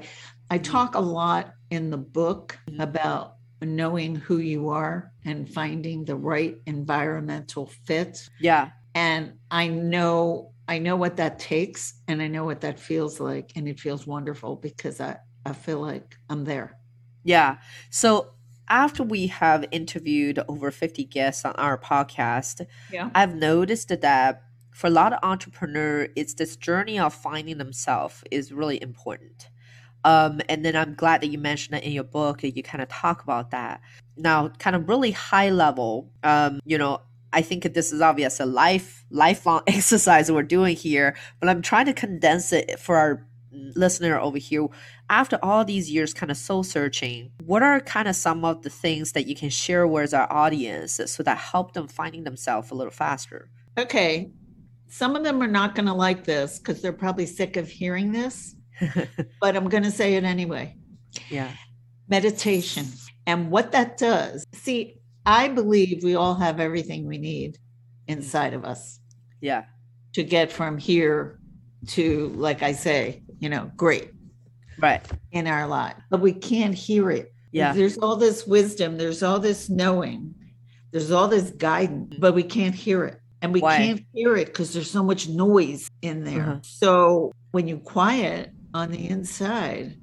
I 0.49 0.59
Mhm. 0.59 0.63
talk 0.63 0.95
a 0.95 0.99
lot 1.01 1.53
in 1.69 1.89
the 1.89 1.97
book 1.97 2.57
Mhm. 2.69 2.81
about 2.81 3.35
knowing 3.61 4.15
who 4.15 4.37
you 4.39 4.69
are 4.69 5.11
and 5.25 5.47
finding 5.47 6.03
the 6.05 6.15
right 6.15 6.55
environmental 6.65 7.67
fit 7.85 8.27
Yeah. 8.39 8.71
And 8.95 9.33
i 9.49 9.67
know 9.67 10.51
i 10.67 10.77
know 10.77 10.95
what 10.95 11.17
that 11.17 11.39
takes 11.39 11.95
and 12.07 12.21
i 12.21 12.27
know 12.27 12.45
what 12.45 12.61
that 12.61 12.79
feels 12.79 13.19
like 13.19 13.51
and 13.55 13.67
it 13.67 13.79
feels 13.79 14.05
wonderful 14.07 14.55
because 14.55 14.99
i 15.01 15.17
i 15.45 15.53
feel 15.53 15.79
like 15.79 16.17
i'm 16.29 16.43
there 16.45 16.77
Yeah. 17.23 17.57
So 17.89 18.33
after 18.67 19.03
we 19.03 19.27
have 19.27 19.65
interviewed 19.71 20.39
over 20.47 20.71
50 20.71 21.03
guests 21.05 21.45
on 21.45 21.53
our 21.55 21.77
podcast, 21.77 22.65
yeah 22.91 23.09
I've 23.13 23.35
noticed 23.35 23.89
that 23.89 24.43
for 24.71 24.87
a 24.87 24.89
lot 24.89 25.13
of 25.13 25.19
entrepreneurs, 25.21 26.09
it's 26.15 26.33
this 26.33 26.55
journey 26.55 26.97
of 26.97 27.13
finding 27.13 27.57
themselves 27.57 28.23
is 28.31 28.51
really 28.51 28.81
important. 28.81 29.49
Um, 30.03 30.41
and 30.49 30.65
then 30.65 30.75
I'm 30.75 30.95
glad 30.95 31.21
that 31.21 31.27
you 31.27 31.37
mentioned 31.37 31.77
it 31.77 31.83
in 31.83 31.91
your 31.91 32.05
book 32.05 32.41
that 32.41 32.55
you 32.57 32.63
kind 32.63 32.81
of 32.81 32.89
talk 32.89 33.21
about 33.21 33.51
that. 33.51 33.81
Now, 34.17 34.49
kind 34.57 34.75
of 34.75 34.89
really 34.89 35.11
high 35.11 35.49
level, 35.51 36.09
um, 36.23 36.59
you 36.65 36.77
know, 36.77 37.01
I 37.33 37.41
think 37.41 37.73
this 37.73 37.91
is 37.93 38.01
obvious 38.01 38.39
a 38.39 38.45
life 38.45 39.05
lifelong 39.09 39.61
exercise 39.67 40.31
we're 40.31 40.43
doing 40.43 40.75
here, 40.75 41.15
but 41.39 41.49
I'm 41.49 41.61
trying 41.61 41.85
to 41.85 41.93
condense 41.93 42.53
it 42.53 42.79
for 42.79 42.97
our 42.97 43.27
listener 43.51 44.19
over 44.19 44.37
here. 44.37 44.67
After 45.09 45.37
all 45.43 45.65
these 45.65 45.91
years 45.91 46.13
kind 46.13 46.31
of 46.31 46.37
soul 46.37 46.63
searching, 46.63 47.31
what 47.45 47.63
are 47.63 47.81
kind 47.81 48.07
of 48.07 48.15
some 48.15 48.45
of 48.45 48.63
the 48.63 48.69
things 48.69 49.11
that 49.11 49.27
you 49.27 49.35
can 49.35 49.49
share 49.49 49.85
with 49.85 50.13
our 50.13 50.31
audience 50.31 50.99
so 51.05 51.23
that 51.23 51.37
help 51.37 51.73
them 51.73 51.87
finding 51.87 52.23
themselves 52.23 52.71
a 52.71 52.75
little 52.75 52.91
faster? 52.91 53.49
okay 53.77 54.29
some 54.89 55.15
of 55.15 55.23
them 55.23 55.41
are 55.41 55.47
not 55.47 55.75
going 55.75 55.85
to 55.85 55.93
like 55.93 56.23
this 56.25 56.59
because 56.59 56.81
they're 56.81 56.91
probably 56.93 57.25
sick 57.25 57.55
of 57.57 57.69
hearing 57.69 58.11
this 58.11 58.55
but 59.41 59.55
i'm 59.55 59.69
going 59.69 59.83
to 59.83 59.91
say 59.91 60.15
it 60.15 60.23
anyway 60.23 60.75
yeah. 61.29 61.51
meditation 62.07 62.85
and 63.25 63.49
what 63.49 63.71
that 63.71 63.97
does 63.97 64.45
see 64.53 64.97
i 65.25 65.47
believe 65.47 66.03
we 66.03 66.15
all 66.15 66.35
have 66.35 66.59
everything 66.59 67.05
we 67.07 67.17
need 67.17 67.57
inside 68.07 68.53
of 68.53 68.65
us 68.65 68.99
Yeah. 69.41 69.63
to 70.13 70.23
get 70.23 70.51
from 70.51 70.77
here 70.77 71.39
to, 71.87 72.27
like 72.35 72.61
I 72.61 72.73
say, 72.73 73.23
you 73.39 73.49
know, 73.49 73.71
great 73.75 74.11
right 74.79 75.03
in 75.31 75.47
our 75.47 75.65
life, 75.67 75.95
but 76.11 76.21
we 76.21 76.31
can't 76.33 76.75
hear 76.75 77.09
it. 77.09 77.33
Yeah. 77.51 77.73
There's 77.73 77.97
all 77.97 78.15
this 78.17 78.45
wisdom, 78.45 78.97
there's 78.97 79.23
all 79.23 79.39
this 79.39 79.69
knowing, 79.69 80.33
there's 80.91 81.11
all 81.11 81.27
this 81.27 81.49
guidance, 81.51 82.15
but 82.19 82.33
we 82.35 82.43
can't 82.43 82.75
hear 82.75 83.05
it. 83.05 83.19
And 83.41 83.51
we 83.53 83.61
Why? 83.61 83.77
can't 83.77 84.01
hear 84.13 84.35
it 84.35 84.47
because 84.47 84.73
there's 84.73 84.91
so 84.91 85.03
much 85.03 85.27
noise 85.27 85.89
in 86.03 86.23
there. 86.23 86.41
Uh-huh. 86.43 86.59
So 86.61 87.31
when 87.51 87.67
you 87.67 87.77
quiet 87.79 88.51
on 88.73 88.91
the 88.91 89.09
inside, 89.09 89.97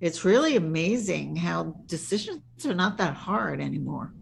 it's 0.00 0.24
really 0.24 0.56
amazing 0.56 1.36
how 1.36 1.74
decisions 1.86 2.42
are 2.66 2.74
not 2.74 2.98
that 2.98 3.14
hard 3.14 3.60
anymore 3.60 4.12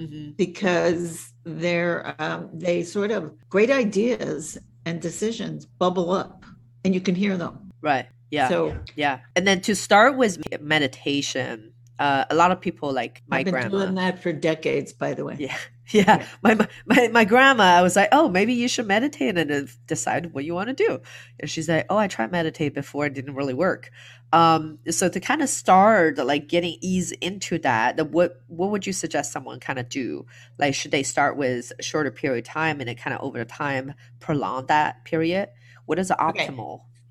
Mhm. 0.00 0.36
because 0.36 1.32
they're 1.44 2.14
um, 2.18 2.48
they 2.54 2.82
sort 2.82 3.10
of 3.10 3.32
great 3.50 3.70
ideas 3.70 4.56
and 4.86 5.00
decisions 5.02 5.66
bubble 5.66 6.10
up 6.10 6.44
and 6.84 6.94
you 6.94 7.00
can 7.00 7.14
hear 7.14 7.36
them. 7.36 7.70
right 7.82 8.06
yeah 8.30 8.48
So 8.48 8.74
yeah 8.96 9.20
and 9.36 9.46
then 9.46 9.60
to 9.62 9.74
start 9.74 10.16
with 10.16 10.38
meditation 10.60 11.72
uh, 11.98 12.24
a 12.30 12.34
lot 12.34 12.50
of 12.50 12.58
people 12.60 12.92
like 12.92 13.20
my 13.28 13.38
I've 13.40 13.44
been 13.44 13.54
grandma 13.54 13.78
doing 13.84 13.94
that 13.96 14.22
for 14.22 14.32
decades, 14.32 14.90
by 14.94 15.12
the 15.12 15.24
way. 15.26 15.36
Yeah. 15.38 15.56
Yeah. 15.92 16.24
My, 16.42 16.54
my- 16.86 17.08
my 17.08 17.24
grandma, 17.24 17.64
I 17.64 17.82
was 17.82 17.96
like, 17.96 18.10
oh, 18.12 18.28
maybe 18.28 18.52
you 18.54 18.68
should 18.68 18.86
meditate 18.86 19.36
and 19.36 19.68
decide 19.86 20.32
what 20.32 20.44
you 20.44 20.54
want 20.54 20.68
to 20.68 20.74
do. 20.74 21.00
And 21.40 21.50
she's 21.50 21.68
like, 21.68 21.86
oh, 21.90 21.96
I 21.96 22.06
tried 22.06 22.30
meditate 22.30 22.74
before, 22.74 23.06
it 23.06 23.14
didn't 23.14 23.34
really 23.34 23.54
work. 23.54 23.90
Um, 24.32 24.78
so 24.90 25.08
to 25.08 25.18
kind 25.18 25.42
of 25.42 25.48
start 25.48 26.18
like 26.18 26.46
getting 26.48 26.76
ease 26.80 27.10
into 27.12 27.58
that, 27.58 27.96
the, 27.96 28.04
what 28.04 28.40
what 28.46 28.70
would 28.70 28.86
you 28.86 28.92
suggest 28.92 29.32
someone 29.32 29.58
kind 29.58 29.78
of 29.80 29.88
do? 29.88 30.26
Like, 30.58 30.74
should 30.74 30.92
they 30.92 31.02
start 31.02 31.36
with 31.36 31.72
a 31.78 31.82
shorter 31.82 32.12
period 32.12 32.46
of 32.46 32.52
time 32.52 32.78
and 32.80 32.88
then 32.88 32.94
kind 32.96 33.14
of 33.14 33.22
over 33.22 33.44
time 33.44 33.94
prolong 34.20 34.66
that 34.66 35.04
period? 35.04 35.48
What 35.86 35.98
is 35.98 36.08
the 36.08 36.24
Okay. 36.24 36.46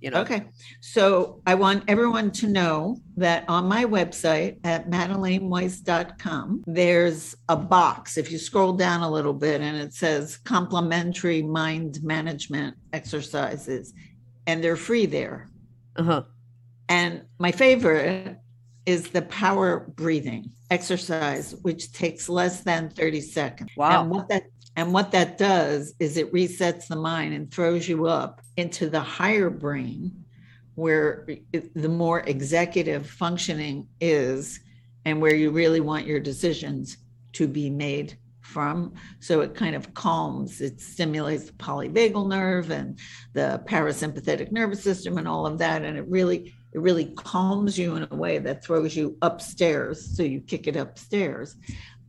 You 0.02 0.12
know. 0.12 0.22
Okay. 0.22 0.46
So 0.80 1.42
I 1.46 1.56
want 1.56 1.84
everyone 1.88 2.32
to 2.32 2.48
know 2.48 2.98
that 3.18 3.44
on 3.50 3.66
my 3.66 3.84
website 3.84 4.60
at 4.64 4.90
madeleineWeiss.com, 4.90 6.64
there's 6.66 7.36
a 7.50 7.58
box. 7.58 8.18
If 8.18 8.32
you 8.32 8.38
scroll 8.38 8.74
down 8.74 9.02
a 9.02 9.12
little 9.12 9.34
bit 9.34 9.60
and 9.60 9.76
it 9.76 9.94
says 9.94 10.38
complimentary 10.38 11.42
mind 11.42 12.00
management 12.02 12.78
exercises, 12.94 13.94
and 14.48 14.64
they're 14.64 14.78
free 14.78 15.06
there. 15.06 15.50
Uh 15.96 16.04
huh. 16.04 16.24
And 16.88 17.24
my 17.38 17.52
favorite 17.52 18.38
is 18.86 19.10
the 19.10 19.22
power 19.24 19.92
breathing 19.96 20.52
exercise, 20.72 21.56
which 21.62 21.92
takes 21.92 22.30
less 22.30 22.62
than 22.62 22.90
30 22.90 23.22
seconds. 23.22 23.70
Wow. 23.76 24.02
And 24.02 24.12
what 24.12 24.30
that 24.30 24.44
and 24.76 24.94
what 24.94 25.12
that 25.12 25.38
does 25.38 25.94
is 26.00 26.16
it 26.16 26.32
resets 26.32 26.88
the 26.88 26.96
mind 26.96 27.34
and 27.34 27.52
throws 27.52 27.90
you 27.90 28.08
up 28.08 28.42
into 28.60 28.90
the 28.90 29.00
higher 29.00 29.50
brain 29.50 30.26
where 30.76 31.26
it- 31.52 31.74
the 31.74 31.90
more 31.90 32.22
executive 32.22 33.10
functioning 33.10 33.88
is 34.00 34.60
and 35.06 35.20
where 35.22 35.36
you 35.36 35.52
really 35.52 35.80
want 35.82 36.06
your 36.06 36.20
decisions 36.20 36.98
to 37.34 37.48
be 37.48 37.70
made 37.70 38.18
from. 38.42 38.94
So 39.20 39.42
it 39.42 39.54
kind 39.54 39.76
of 39.76 39.94
calms, 39.94 40.62
it 40.62 40.82
stimulates 40.82 41.46
the 41.46 41.54
polyvagal 41.54 42.30
nerve 42.30 42.72
and 42.72 43.00
the 43.34 43.62
parasympathetic 43.66 44.52
nervous 44.52 44.82
system 44.84 45.18
and 45.18 45.28
all 45.28 45.46
of 45.46 45.58
that. 45.60 45.84
And 45.84 45.98
it 45.98 46.08
really, 46.08 46.54
it 46.74 46.80
really 46.80 47.14
calms 47.16 47.78
you 47.78 47.96
in 47.96 48.08
a 48.10 48.16
way 48.16 48.40
that 48.40 48.64
throws 48.64 48.96
you 48.96 49.18
upstairs. 49.22 50.16
So 50.16 50.24
you 50.24 50.42
kick 50.42 50.68
it 50.68 50.76
upstairs. 50.76 51.56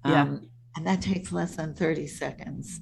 Yeah. 0.04 0.22
Um, 0.22 0.48
and 0.76 0.86
that 0.86 1.02
takes 1.02 1.32
less 1.32 1.56
than 1.56 1.74
30 1.74 2.06
seconds. 2.06 2.80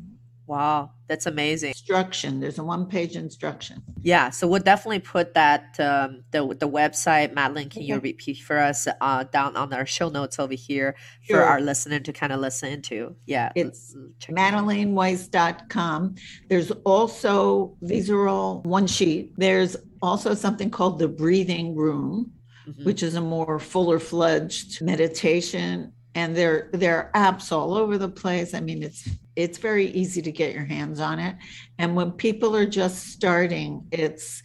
Wow, 0.49 0.93
that's 1.09 1.27
amazing. 1.27 1.69
Instruction, 1.71 2.41
there's 2.41 2.59
a 2.59 2.65
one 2.65 2.87
page 2.87 3.17
instruction. 3.17 3.83
Yeah, 4.01 4.31
so 4.31 4.49
we'll 4.49 4.63
definitely 4.63 5.01
put 5.01 5.35
that 5.35 5.79
um, 5.79 6.25
the 6.31 6.41
the 6.59 6.67
website. 6.69 7.35
Madeline, 7.35 7.69
can 7.69 7.83
you 7.83 7.99
repeat 8.01 8.39
for 8.39 8.59
us 8.59 8.89
uh, 9.03 9.25
down 9.25 9.57
on 9.57 9.75
our 9.75 9.85
show 9.85 10.09
notes 10.09 10.39
over 10.39 10.55
here 10.55 10.97
for 11.29 11.43
our 11.43 11.61
listener 11.61 12.01
to 12.01 12.13
kind 12.15 12.33
of 12.33 12.41
listen 12.41 12.81
to? 12.83 13.15
Yeah, 13.27 13.53
It's 13.55 13.95
l- 13.95 14.03
l- 14.05 14.09
check 14.19 14.31
it 14.33 14.39
out. 14.39 14.65
madeleineWeiss.com. 14.65 16.15
There's 16.49 16.71
also, 16.87 17.77
these 17.83 18.09
are 18.09 18.27
all 18.27 18.63
one 18.63 18.87
sheet. 18.87 19.33
There's 19.37 19.77
also 20.01 20.33
something 20.33 20.71
called 20.71 20.99
the 20.99 21.09
breathing 21.09 21.77
room, 21.77 22.33
Mhm. 22.67 22.85
which 22.87 23.03
is 23.03 23.15
a 23.17 23.21
more 23.21 23.59
fuller 23.59 23.99
fledged 23.99 24.81
meditation. 24.81 25.93
And 26.19 26.37
there, 26.37 26.69
there 26.73 26.97
are 27.15 27.33
apps 27.33 27.53
all 27.53 27.75
over 27.75 27.97
the 27.97 28.09
place. 28.09 28.53
I 28.53 28.59
mean, 28.59 28.83
it's 28.83 29.09
it's 29.37 29.59
very 29.59 29.87
easy 29.87 30.21
to 30.21 30.33
get 30.33 30.53
your 30.53 30.65
hands 30.65 30.99
on 30.99 31.21
it. 31.21 31.37
And 31.79 31.95
when 31.95 32.11
people 32.11 32.57
are 32.57 32.67
just 32.67 33.07
starting, 33.13 33.87
it's 33.93 34.43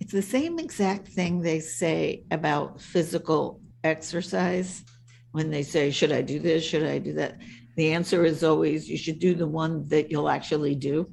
it's 0.00 0.10
the 0.10 0.20
same 0.36 0.58
exact 0.58 1.06
thing 1.06 1.40
they 1.40 1.60
say 1.60 2.24
about 2.32 2.80
physical 2.80 3.60
exercise. 3.84 4.82
When 5.30 5.48
they 5.48 5.62
say, 5.62 5.92
Should 5.92 6.10
I 6.10 6.22
do 6.22 6.40
this? 6.40 6.64
Should 6.64 6.82
I 6.82 6.98
do 6.98 7.12
that? 7.12 7.38
The 7.76 7.92
answer 7.92 8.24
is 8.24 8.42
always 8.42 8.88
you 8.88 8.98
should 8.98 9.20
do 9.20 9.36
the 9.36 9.46
one 9.46 9.86
that 9.90 10.10
you'll 10.10 10.28
actually 10.28 10.74
do. 10.74 11.08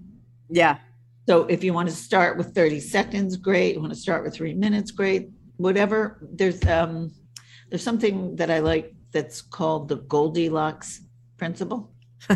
Yeah, 0.50 0.80
So 1.28 1.46
if 1.46 1.63
you 1.63 1.72
want 1.72 1.88
to 1.88 1.96
start 1.96 2.36
with 2.36 2.56
30 2.56 2.80
seconds, 2.80 3.38
great. 3.38 3.75
You 3.75 3.82
want 3.82 3.94
to 3.94 4.00
start 4.08 4.24
with 4.24 4.34
three 4.34 4.56
minutes, 4.56 4.89
great. 4.89 5.30
Whatever. 5.58 6.28
There's 6.34 6.66
um 6.66 7.12
there's 7.70 7.84
something 7.84 8.38
that 8.38 8.50
I 8.50 8.58
like 8.58 8.96
that's 9.12 9.42
called 9.42 9.88
the 9.89 9.98
Goldilocks 9.98 11.01
principle. 11.38 11.92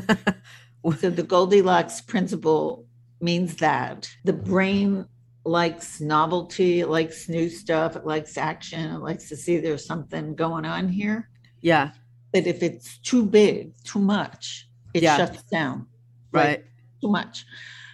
So 1.00 1.10
the 1.10 1.24
Goldilocks 1.24 2.02
principle 2.02 2.86
means 3.22 3.56
that 3.58 4.10
the 4.26 4.34
brain 4.34 5.06
likes 5.46 6.02
novelty, 6.02 6.82
it 6.82 6.90
likes 6.90 7.30
new 7.30 7.50
stuff, 7.50 7.96
it 7.96 8.06
likes 8.06 8.38
action, 8.38 8.92
it 8.94 9.00
likes 9.00 9.30
to 9.30 9.38
see 9.38 9.60
there's 9.60 9.86
something 9.86 10.36
going 10.36 10.66
on 10.66 10.90
here. 10.90 11.30
yeah, 11.62 11.92
But 12.34 12.48
if 12.48 12.62
it's 12.62 12.98
too 12.98 13.26
big, 13.26 13.72
too 13.86 14.00
much, 14.00 14.68
it 14.94 15.04
Yeah. 15.04 15.16
shuts 15.18 15.44
down. 15.44 15.88
right. 16.34 16.66
too 17.02 17.10
much. 17.10 17.46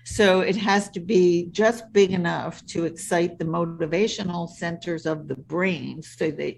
So 0.06 0.40
it 0.42 0.56
has 0.56 0.90
to 0.92 1.00
be 1.00 1.50
just 1.52 1.92
big 1.94 2.12
enough 2.12 2.66
to 2.68 2.86
excite 2.86 3.38
the 3.38 3.46
motivational 3.46 4.50
centers 4.50 5.06
of 5.06 5.28
the 5.28 5.36
brain 5.36 6.02
so 6.02 6.32
that 6.32 6.56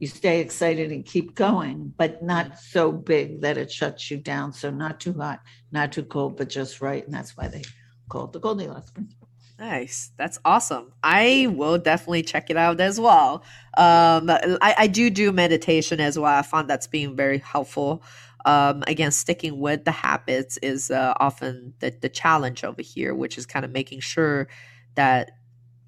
you 0.00 0.08
stay 0.08 0.40
excited 0.40 0.90
and 0.90 1.04
keep 1.04 1.34
going, 1.34 1.94
but 1.96 2.22
not 2.22 2.58
so 2.58 2.90
big 2.90 3.42
that 3.42 3.58
it 3.58 3.70
shuts 3.70 4.10
you 4.10 4.16
down. 4.16 4.52
So 4.52 4.70
not 4.70 4.98
too 4.98 5.12
hot, 5.12 5.40
not 5.70 5.92
too 5.92 6.04
cold, 6.04 6.38
but 6.38 6.48
just 6.48 6.80
right. 6.80 7.04
And 7.04 7.14
that's 7.14 7.36
why 7.36 7.48
they 7.48 7.62
call 8.08 8.24
it 8.24 8.32
the 8.32 8.40
Goldilocks 8.40 8.90
principle. 8.90 9.28
Nice. 9.58 10.10
That's 10.16 10.38
awesome. 10.46 10.94
I 11.02 11.48
will 11.50 11.76
definitely 11.76 12.22
check 12.22 12.48
it 12.48 12.56
out 12.56 12.80
as 12.80 12.98
well. 12.98 13.44
Um, 13.76 14.30
I, 14.30 14.74
I 14.78 14.86
do 14.86 15.10
do 15.10 15.32
meditation 15.32 16.00
as 16.00 16.18
well. 16.18 16.32
I 16.32 16.40
found 16.40 16.70
that's 16.70 16.86
being 16.86 17.14
very 17.14 17.36
helpful. 17.38 18.02
Um, 18.46 18.82
again, 18.86 19.10
sticking 19.10 19.60
with 19.60 19.84
the 19.84 19.90
habits 19.90 20.56
is 20.62 20.90
uh, 20.90 21.12
often 21.20 21.74
the, 21.80 21.94
the 22.00 22.08
challenge 22.08 22.64
over 22.64 22.80
here, 22.80 23.14
which 23.14 23.36
is 23.36 23.44
kind 23.44 23.66
of 23.66 23.70
making 23.70 24.00
sure 24.00 24.48
that, 24.94 25.32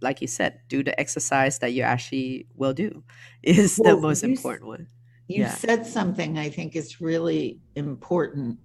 like 0.02 0.20
you 0.20 0.26
said, 0.26 0.60
do 0.68 0.82
the 0.82 0.98
exercise 1.00 1.58
that 1.60 1.72
you 1.72 1.82
actually 1.82 2.46
will 2.54 2.72
do 2.74 3.02
is 3.42 3.76
the 3.76 3.96
most 3.96 4.22
important 4.24 4.66
one. 4.68 4.86
You 5.28 5.42
Yeah. 5.42 5.54
said 5.54 5.86
something 5.86 6.38
I 6.38 6.50
think 6.50 6.76
is 6.76 7.00
really 7.00 7.60
important. 7.76 8.58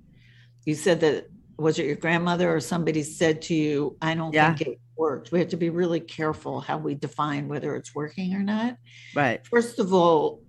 You 0.66 0.76
said 0.76 1.00
that 1.02 1.28
was 1.58 1.80
it 1.80 1.86
your 1.88 1.96
grandmother 1.96 2.54
or 2.54 2.60
somebody 2.60 3.02
said 3.02 3.42
to 3.44 3.56
you, 3.56 3.98
I 4.02 4.14
don't 4.14 4.34
Yeah. 4.34 4.54
think 4.56 4.70
it 4.74 4.80
worked. 4.96 5.32
We 5.32 5.40
have 5.40 5.48
to 5.50 5.58
be 5.58 5.70
really 5.70 6.00
careful 6.00 6.60
how 6.60 6.78
we 6.78 6.94
define 6.94 7.48
whether 7.48 7.76
it's 7.76 7.96
working 7.96 8.34
or 8.36 8.44
not. 8.44 8.78
Right. 9.16 9.46
First 9.48 9.80
of 9.80 9.92
all, 9.94 10.44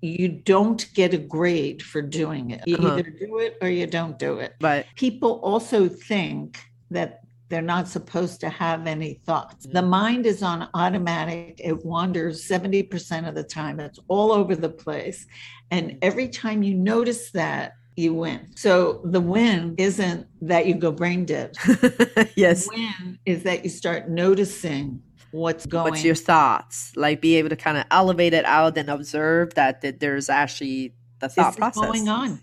you 0.00 0.28
don't 0.28 0.86
get 0.94 1.12
a 1.12 1.18
grade 1.18 1.82
for 1.82 2.00
doing 2.00 2.50
it. 2.50 2.62
You 2.66 2.76
Uh-huh. 2.76 2.96
either 2.98 3.10
do 3.10 3.38
it 3.38 3.56
or 3.60 3.68
you 3.68 3.86
don't 3.86 4.18
do 4.18 4.38
it. 4.38 4.54
Right. 4.60 4.86
People 4.96 5.32
also 5.42 5.88
think 5.88 6.58
that 6.90 7.23
they're 7.48 7.62
not 7.62 7.88
supposed 7.88 8.40
to 8.40 8.48
have 8.48 8.86
any 8.86 9.20
thoughts. 9.26 9.66
The 9.66 9.82
mm. 9.82 9.88
mind 9.88 10.26
is 10.26 10.42
on 10.42 10.68
automatic. 10.74 11.60
It 11.62 11.84
wanders 11.84 12.46
70% 12.48 13.28
of 13.28 13.34
the 13.34 13.44
time. 13.44 13.80
It's 13.80 13.98
all 14.08 14.32
over 14.32 14.56
the 14.56 14.70
place. 14.70 15.26
And 15.70 15.98
every 16.02 16.28
time 16.28 16.62
you 16.62 16.74
notice 16.74 17.30
that, 17.32 17.74
you 17.96 18.14
win. 18.14 18.48
So 18.56 19.00
the 19.04 19.20
win 19.20 19.74
isn't 19.78 20.26
that 20.42 20.66
you 20.66 20.74
go 20.74 20.90
brain 20.90 21.24
dead. 21.24 21.56
yes. 22.34 22.64
The 22.64 22.70
win 22.74 23.18
is 23.24 23.44
that 23.44 23.62
you 23.62 23.70
start 23.70 24.08
noticing 24.08 25.00
what's 25.30 25.66
going 25.66 25.92
What's 25.92 26.04
your 26.04 26.14
thoughts? 26.14 26.92
Like 26.96 27.20
be 27.20 27.36
able 27.36 27.50
to 27.50 27.56
kind 27.56 27.78
of 27.78 27.84
elevate 27.90 28.34
it 28.34 28.44
out 28.46 28.76
and 28.76 28.88
observe 28.88 29.54
that, 29.54 29.82
that 29.82 30.00
there's 30.00 30.28
actually 30.28 30.94
the 31.20 31.28
this 31.28 31.34
thought 31.36 31.52
is 31.52 31.56
process 31.56 31.84
going 31.84 32.08
on. 32.08 32.40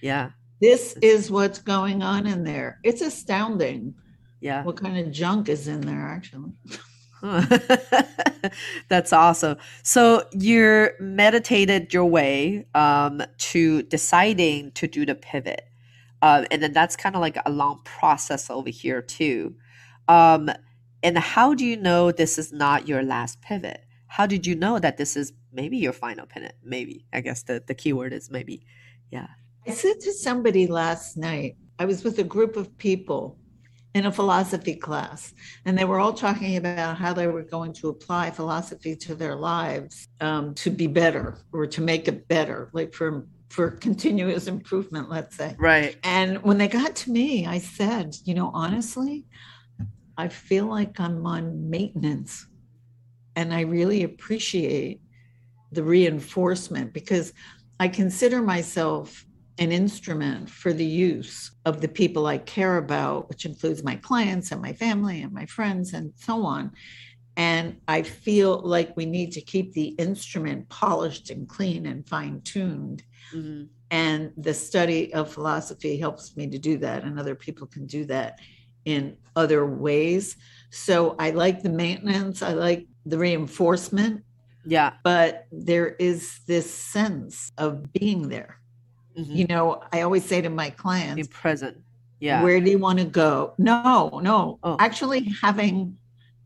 Yeah. 0.00 0.30
This 0.60 0.96
is 1.00 1.30
what's 1.30 1.60
going 1.60 2.02
on 2.02 2.26
in 2.26 2.42
there. 2.42 2.80
It's 2.82 3.00
astounding 3.00 3.94
Yeah. 4.40 4.62
what 4.64 4.76
kind 4.76 4.96
of 4.98 5.10
junk 5.12 5.48
is 5.48 5.66
in 5.68 5.80
there, 5.80 6.06
actually. 6.06 6.52
That's 8.88 9.12
awesome. 9.12 9.56
So 9.82 10.24
you're 10.32 10.92
meditated 11.00 11.92
your 11.92 12.04
way 12.04 12.66
um, 12.74 13.22
to 13.38 13.82
deciding 13.82 14.72
to 14.72 14.86
do 14.86 15.04
the 15.04 15.14
pivot. 15.14 15.62
Um, 16.22 16.46
and 16.50 16.62
then 16.62 16.72
that's 16.72 16.96
kind 16.96 17.14
of 17.14 17.20
like 17.20 17.36
a 17.46 17.50
long 17.50 17.80
process 17.84 18.50
over 18.50 18.70
here 18.70 19.02
too. 19.02 19.54
Um, 20.08 20.50
And 21.02 21.16
how 21.18 21.54
do 21.54 21.64
you 21.64 21.76
know 21.76 22.10
this 22.10 22.38
is 22.38 22.52
not 22.52 22.88
your 22.88 23.02
last 23.04 23.40
pivot? 23.40 23.84
How 24.08 24.26
did 24.26 24.46
you 24.46 24.56
know 24.56 24.78
that 24.80 24.96
this 24.96 25.16
is 25.16 25.32
maybe 25.52 25.76
your 25.76 25.92
final 25.92 26.26
pivot? 26.26 26.56
Maybe. 26.64 27.06
I 27.12 27.20
guess 27.20 27.44
the, 27.44 27.62
the 27.64 27.74
key 27.74 27.92
word 27.92 28.12
is 28.12 28.30
maybe. 28.30 28.66
Yeah. 29.10 29.28
I 29.66 29.70
said 29.72 30.00
to 30.00 30.12
somebody 30.12 30.66
last 30.66 31.16
night, 31.16 31.56
I 31.78 31.84
was 31.84 32.02
with 32.02 32.18
a 32.18 32.24
group 32.24 32.56
of 32.56 32.76
people 32.78 33.37
in 33.98 34.06
a 34.06 34.12
philosophy 34.12 34.76
class, 34.76 35.34
and 35.64 35.76
they 35.76 35.84
were 35.84 35.98
all 35.98 36.12
talking 36.12 36.56
about 36.56 36.96
how 36.96 37.12
they 37.12 37.26
were 37.26 37.42
going 37.42 37.72
to 37.72 37.88
apply 37.88 38.30
philosophy 38.30 38.94
to 38.94 39.14
their 39.14 39.34
lives 39.34 40.08
um, 40.20 40.54
to 40.54 40.70
be 40.70 40.86
better 40.86 41.36
or 41.52 41.66
to 41.66 41.80
make 41.80 42.06
it 42.06 42.28
better, 42.28 42.70
like 42.72 42.94
for 42.94 43.26
for 43.50 43.70
continuous 43.70 44.46
improvement, 44.46 45.10
let's 45.10 45.34
say. 45.36 45.56
Right. 45.58 45.96
And 46.04 46.42
when 46.42 46.58
they 46.58 46.68
got 46.68 46.94
to 46.96 47.10
me, 47.10 47.46
I 47.46 47.58
said, 47.58 48.14
you 48.24 48.34
know, 48.34 48.50
honestly, 48.52 49.24
I 50.16 50.28
feel 50.28 50.66
like 50.66 51.00
I'm 51.00 51.26
on 51.26 51.68
maintenance, 51.68 52.46
and 53.34 53.52
I 53.52 53.62
really 53.62 54.04
appreciate 54.04 55.00
the 55.72 55.82
reinforcement 55.82 56.92
because 56.92 57.32
I 57.80 57.88
consider 57.88 58.42
myself 58.42 59.24
an 59.58 59.72
instrument 59.72 60.48
for 60.48 60.72
the 60.72 60.84
use 60.84 61.50
of 61.64 61.80
the 61.80 61.88
people 61.88 62.26
I 62.26 62.38
care 62.38 62.78
about, 62.78 63.28
which 63.28 63.44
includes 63.44 63.82
my 63.82 63.96
clients 63.96 64.52
and 64.52 64.62
my 64.62 64.72
family 64.72 65.22
and 65.22 65.32
my 65.32 65.46
friends 65.46 65.92
and 65.94 66.12
so 66.16 66.44
on. 66.44 66.72
And 67.36 67.80
I 67.86 68.02
feel 68.02 68.60
like 68.60 68.96
we 68.96 69.06
need 69.06 69.32
to 69.32 69.40
keep 69.40 69.72
the 69.72 69.88
instrument 69.98 70.68
polished 70.68 71.30
and 71.30 71.48
clean 71.48 71.86
and 71.86 72.08
fine 72.08 72.40
tuned. 72.42 73.04
Mm-hmm. 73.32 73.64
And 73.90 74.32
the 74.36 74.54
study 74.54 75.14
of 75.14 75.32
philosophy 75.32 75.98
helps 75.98 76.36
me 76.36 76.48
to 76.48 76.58
do 76.58 76.78
that, 76.78 77.04
and 77.04 77.18
other 77.18 77.34
people 77.34 77.66
can 77.66 77.86
do 77.86 78.04
that 78.06 78.40
in 78.84 79.16
other 79.36 79.64
ways. 79.66 80.36
So 80.70 81.14
I 81.18 81.30
like 81.30 81.62
the 81.62 81.70
maintenance, 81.70 82.42
I 82.42 82.52
like 82.52 82.86
the 83.06 83.18
reinforcement. 83.18 84.24
Yeah. 84.66 84.94
But 85.04 85.46
there 85.50 85.90
is 85.98 86.40
this 86.46 86.70
sense 86.70 87.50
of 87.56 87.92
being 87.92 88.28
there 88.28 88.57
Mm-hmm. 89.18 89.34
You 89.34 89.46
know, 89.46 89.82
I 89.92 90.02
always 90.02 90.24
say 90.24 90.40
to 90.40 90.48
my 90.48 90.70
clients, 90.70 91.16
be 91.16 91.24
present. 91.24 91.78
Yeah. 92.20 92.42
Where 92.42 92.60
do 92.60 92.70
you 92.70 92.78
want 92.78 92.98
to 93.00 93.04
go? 93.04 93.54
No, 93.58 94.20
no. 94.22 94.58
Oh. 94.62 94.76
Actually, 94.78 95.32
having 95.42 95.96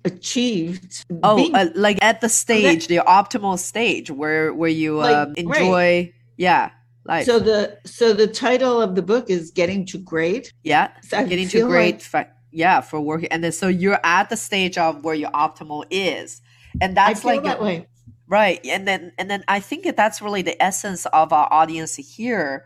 achieved. 0.04 1.04
Oh, 1.22 1.36
being, 1.36 1.54
uh, 1.54 1.70
like 1.74 2.02
at 2.02 2.20
the 2.20 2.28
stage, 2.28 2.88
the 2.88 2.96
optimal 2.98 3.58
stage 3.58 4.10
where 4.10 4.52
where 4.52 4.70
you 4.70 4.96
like, 4.96 5.16
um, 5.16 5.34
enjoy. 5.36 6.12
Yeah. 6.36 6.70
Life. 7.04 7.26
So 7.26 7.38
the 7.38 7.78
so 7.84 8.12
the 8.12 8.26
title 8.26 8.80
of 8.80 8.94
the 8.94 9.02
book 9.02 9.28
is 9.28 9.50
Getting 9.50 9.84
to 9.86 9.98
Great. 9.98 10.52
Yeah. 10.62 10.90
So 11.02 11.26
getting 11.26 11.48
to 11.48 11.66
Great. 11.66 11.94
Like, 11.94 12.02
for, 12.02 12.26
yeah, 12.52 12.80
for 12.80 13.00
working, 13.00 13.28
and 13.32 13.42
then 13.42 13.52
so 13.52 13.66
you're 13.68 13.98
at 14.04 14.28
the 14.28 14.36
stage 14.36 14.76
of 14.78 15.02
where 15.04 15.14
your 15.14 15.30
optimal 15.30 15.84
is, 15.90 16.42
and 16.80 16.96
that's 16.96 17.24
like 17.24 17.42
that 17.44 17.62
way. 17.62 17.86
Right. 18.32 18.64
And 18.64 18.88
then 18.88 19.12
and 19.18 19.30
then 19.30 19.44
I 19.46 19.60
think 19.60 19.94
that's 19.94 20.22
really 20.22 20.40
the 20.40 20.60
essence 20.60 21.04
of 21.04 21.34
our 21.34 21.52
audience 21.52 21.96
here 21.96 22.64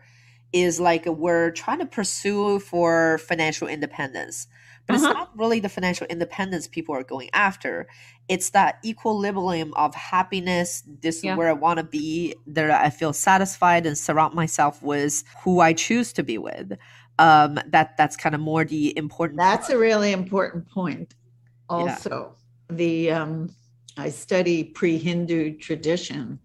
is 0.53 0.79
like 0.79 1.05
we're 1.05 1.51
trying 1.51 1.79
to 1.79 1.85
pursue 1.85 2.59
for 2.59 3.17
financial 3.17 3.67
independence. 3.67 4.47
But 4.87 4.95
uh-huh. 4.95 5.09
it's 5.09 5.13
not 5.13 5.37
really 5.37 5.59
the 5.59 5.67
financial 5.67 6.07
independence 6.07 6.69
people 6.69 6.95
are 6.95 7.03
going 7.03 7.29
after. 7.33 7.85
It's 8.29 8.51
that 8.51 8.79
equilibrium 8.85 9.73
of 9.73 9.93
happiness. 9.93 10.83
This 11.01 11.21
yeah. 11.21 11.33
is 11.33 11.37
where 11.37 11.49
I 11.49 11.53
want 11.53 11.79
to 11.79 11.83
be. 11.83 12.33
That 12.47 12.71
I 12.71 12.89
feel 12.89 13.11
satisfied 13.11 13.85
and 13.85 13.97
surround 13.97 14.35
myself 14.35 14.81
with 14.81 15.21
who 15.43 15.59
I 15.59 15.73
choose 15.73 16.13
to 16.13 16.23
be 16.23 16.37
with. 16.37 16.77
Um, 17.19 17.59
that 17.67 17.97
that's 17.97 18.15
kind 18.15 18.33
of 18.35 18.39
more 18.39 18.63
the 18.63 18.97
important. 18.97 19.37
That's 19.37 19.67
part. 19.67 19.75
a 19.75 19.81
really 19.81 20.13
important 20.13 20.69
point. 20.69 21.13
Also, 21.67 22.37
yeah. 22.69 22.75
the 22.77 23.11
um, 23.11 23.49
I 23.97 24.09
study 24.09 24.63
pre 24.63 24.97
Hindu 24.97 25.57
tradition, 25.57 26.39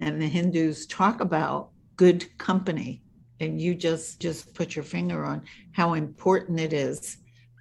and 0.00 0.20
the 0.20 0.26
Hindus 0.26 0.86
talk 0.86 1.20
about 1.20 1.70
good 1.96 2.26
company. 2.38 3.02
And 3.40 3.60
you 3.60 3.74
just 3.74 4.20
just 4.20 4.52
put 4.54 4.74
your 4.74 4.84
finger 4.84 5.24
on 5.24 5.42
how 5.72 5.94
important 5.94 6.58
it 6.58 6.72
is 6.72 7.18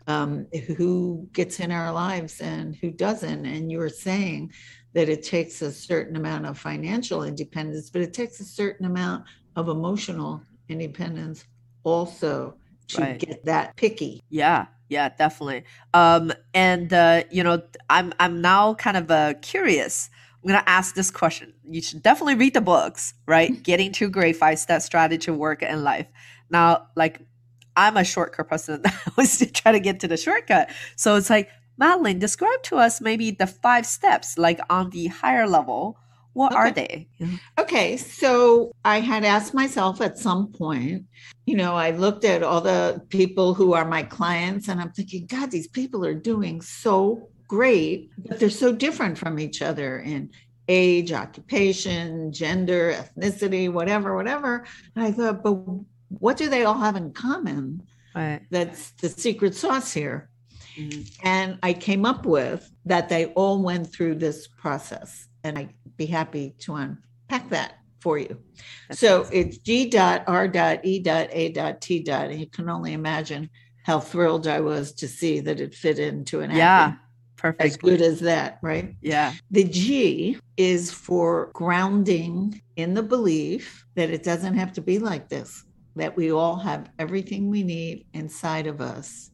um, 0.07 0.47
who 0.77 1.27
gets 1.33 1.60
in 1.60 1.71
our 1.71 1.91
lives 1.91 2.41
and 2.41 2.75
who 2.75 2.89
doesn't. 2.89 3.45
And 3.45 3.71
you 3.71 3.77
were 3.77 3.89
saying 3.89 4.53
that 4.93 5.10
it 5.10 5.21
takes 5.23 5.62
a 5.62 5.71
certain 5.71 6.15
amount 6.15 6.45
of 6.45 6.57
financial 6.57 7.23
independence, 7.23 7.89
but 7.89 8.01
it 8.01 8.13
takes 8.13 8.39
a 8.39 8.45
certain 8.45 8.86
amount 8.86 9.25
of 9.55 9.69
emotional 9.69 10.41
independence 10.69 11.45
also 11.83 12.55
to 12.88 13.01
right. 13.01 13.19
get 13.19 13.43
that 13.45 13.75
picky. 13.75 14.23
Yeah, 14.29 14.67
yeah, 14.89 15.10
definitely. 15.10 15.63
Um, 15.93 16.32
and 16.54 16.91
uh, 16.93 17.23
you 17.30 17.43
know, 17.43 17.62
I'm 17.89 18.13
I'm 18.19 18.41
now 18.41 18.73
kind 18.76 18.97
of 18.97 19.12
uh, 19.12 19.34
curious. 19.41 20.10
I'm 20.43 20.47
gonna 20.47 20.63
ask 20.67 20.95
this 20.95 21.12
question. 21.12 21.54
You 21.69 21.82
should 21.82 22.02
definitely 22.02 22.36
read 22.36 22.54
the 22.54 22.62
books, 22.62 23.13
right? 23.26 23.62
Getting 23.63 23.91
to 23.93 24.10
Great 24.10 24.36
Five 24.36 24.60
Step 24.60 24.82
Strategy 24.82 25.32
Work 25.32 25.63
and 25.63 25.84
Life. 25.84 26.08
Now, 26.50 26.88
like 26.95 27.21
I'm 27.78 27.95
a 27.95 28.04
shortcut 28.04 28.50
person. 28.50 28.82
I 28.86 29.12
was 29.15 29.39
trying 29.54 29.76
to 29.76 29.80
get 29.80 30.00
to 30.02 30.08
the 30.08 30.17
shortcut. 30.17 30.69
So 30.95 31.15
it's 31.15 31.30
like, 31.30 31.50
Madeline, 31.78 32.17
describe 32.17 32.63
to 32.63 32.78
us 32.78 33.00
maybe 33.00 33.32
the 33.32 33.45
five 33.45 33.86
steps, 33.86 34.38
like 34.38 34.60
on 34.69 34.89
the 34.89 35.08
higher 35.08 35.47
level. 35.47 36.00
What 36.38 36.52
okay. 36.52 36.60
are 36.60 36.71
they? 36.71 37.08
Okay, 37.58 37.97
so 37.97 38.71
I 38.86 39.00
had 39.00 39.23
asked 39.23 39.56
myself 39.56 40.02
at 40.02 40.19
some 40.19 40.52
point, 40.52 41.06
you 41.47 41.56
know, 41.56 41.73
I 41.73 41.89
looked 41.89 42.26
at 42.26 42.43
all 42.43 42.62
the 42.62 43.02
people 43.10 43.56
who 43.56 43.73
are 43.73 43.86
my 43.86 44.04
clients 44.04 44.67
and 44.67 44.80
I'm 44.80 44.91
thinking, 44.91 45.26
God, 45.26 45.50
these 45.50 45.67
people 45.67 46.06
are 46.06 46.13
doing 46.13 46.62
so 46.62 47.28
great, 47.47 48.12
but 48.19 48.39
they're 48.39 48.52
so 48.52 48.71
different 48.71 49.17
from 49.17 49.39
each 49.39 49.63
other 49.63 49.97
in 49.97 50.30
age, 50.67 51.12
occupation, 51.12 52.32
gender, 52.32 52.93
ethnicity, 52.93 53.73
whatever, 53.73 54.15
whatever. 54.15 54.63
And 54.95 55.06
I 55.06 55.12
thought, 55.12 55.41
but 55.41 55.56
what 56.10 56.38
do 56.38 56.50
they 56.50 56.65
all 56.65 56.78
have 56.78 56.95
in 56.97 57.13
common? 57.13 57.82
Right. 58.13 58.41
That's 58.52 58.91
the 58.91 59.10
secret 59.10 59.56
sauce 59.56 59.91
here. 59.91 60.30
Mm-hmm. 60.78 61.02
And 61.28 61.58
I 61.63 61.73
came 61.73 62.06
up 62.06 62.28
with 62.28 62.69
that 62.86 63.10
they 63.10 63.26
all 63.34 63.63
went 63.63 63.91
through 63.91 64.15
this 64.15 64.47
process. 64.47 65.28
And 65.43 65.58
I'd 65.58 65.73
be 65.97 66.05
happy 66.05 66.55
to 66.60 66.75
unpack 66.75 67.49
that 67.49 67.79
for 67.99 68.17
you. 68.17 68.38
That's 68.88 68.99
so 68.99 69.21
awesome. 69.21 69.33
it's 69.33 69.57
G 69.57 69.89
dot 69.89 70.23
R 70.27 70.47
dot 70.47 70.79
E 70.83 70.99
dot 70.99 71.29
A 71.31 71.49
dot 71.49 71.81
T 71.81 72.01
dot. 72.01 72.29
And 72.29 72.39
you 72.39 72.47
can 72.47 72.69
only 72.69 72.93
imagine 72.93 73.49
how 73.83 73.99
thrilled 73.99 74.47
I 74.47 74.60
was 74.60 74.93
to 74.93 75.07
see 75.07 75.39
that 75.41 75.60
it 75.60 75.73
fit 75.73 75.99
into 75.99 76.41
an 76.41 76.51
yeah. 76.51 76.95
Perfect. 77.38 77.62
As 77.62 77.77
good 77.77 78.01
as 78.01 78.19
that, 78.21 78.57
right? 78.63 78.95
Yeah. 78.99 79.31
The 79.51 79.63
G 79.63 80.39
is 80.57 80.91
for 80.91 81.51
grounding 81.53 82.60
in 82.77 82.95
the 82.95 83.03
belief 83.03 83.86
that 83.93 84.10
it 84.10 84.23
doesn't 84.23 84.55
have 84.55 84.73
to 84.73 84.81
be 84.81 84.97
like 84.97 85.29
this, 85.29 85.63
that 85.95 86.17
we 86.17 86.31
all 86.31 86.55
have 86.55 86.89
everything 86.97 87.49
we 87.49 87.62
need 87.62 88.07
inside 88.13 88.65
of 88.65 88.81
us 88.81 89.29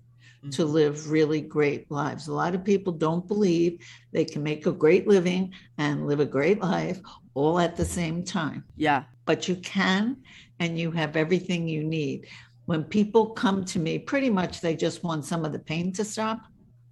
to 0.52 0.64
mm-hmm. 0.64 0.74
live 0.74 1.10
really 1.10 1.42
great 1.42 1.90
lives. 1.90 2.28
A 2.28 2.34
lot 2.34 2.56
of 2.56 2.64
people 2.64 2.94
don't 2.94 3.28
believe 3.28 3.80
they 4.12 4.26
can 4.26 4.44
make 4.44 4.66
a 4.66 4.72
great 4.72 5.08
living 5.08 5.54
and 5.78 6.08
live 6.08 6.20
a 6.20 6.26
great 6.26 6.62
life 6.62 7.00
all 7.34 7.60
at 7.60 7.76
the 7.76 7.86
same 7.86 8.24
time. 8.24 8.64
Yeah. 8.76 9.04
But 9.26 9.48
you 9.48 9.56
can, 9.58 10.18
and 10.60 10.78
you 10.78 10.92
have 10.92 11.16
everything 11.16 11.68
you 11.68 11.84
need. 11.84 12.28
When 12.66 12.84
people 12.84 13.32
come 13.32 13.66
to 13.66 13.80
me, 13.80 14.00
pretty 14.00 14.30
much 14.30 14.62
they 14.62 14.76
just 14.76 15.04
want 15.04 15.26
some 15.26 15.46
of 15.46 15.52
the 15.52 15.60
pain 15.60 15.92
to 15.94 16.06
stop. 16.06 16.42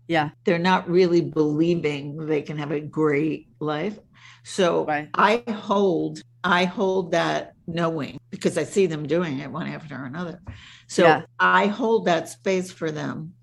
Yeah. 0.08 0.30
They're 0.44 0.60
not 0.60 0.90
really 0.90 1.22
believing 1.22 2.26
they 2.26 2.42
can 2.42 2.58
have 2.58 2.72
a 2.72 2.82
great 2.82 3.50
life. 3.60 3.98
So 4.44 4.86
right. 4.86 5.10
I 5.14 5.44
hold 5.52 6.22
I 6.44 6.66
hold 6.66 7.12
that 7.12 7.54
knowing 7.68 8.20
because 8.32 8.58
I 8.58 8.64
see 8.64 8.88
them 8.88 9.06
doing 9.06 9.40
it 9.40 9.52
one 9.52 9.68
after 9.68 10.04
another. 10.04 10.42
So 10.88 11.04
yeah. 11.04 11.22
I 11.40 11.68
hold 11.68 12.06
that 12.06 12.30
space 12.30 12.72
for 12.72 12.92
them 12.92 13.34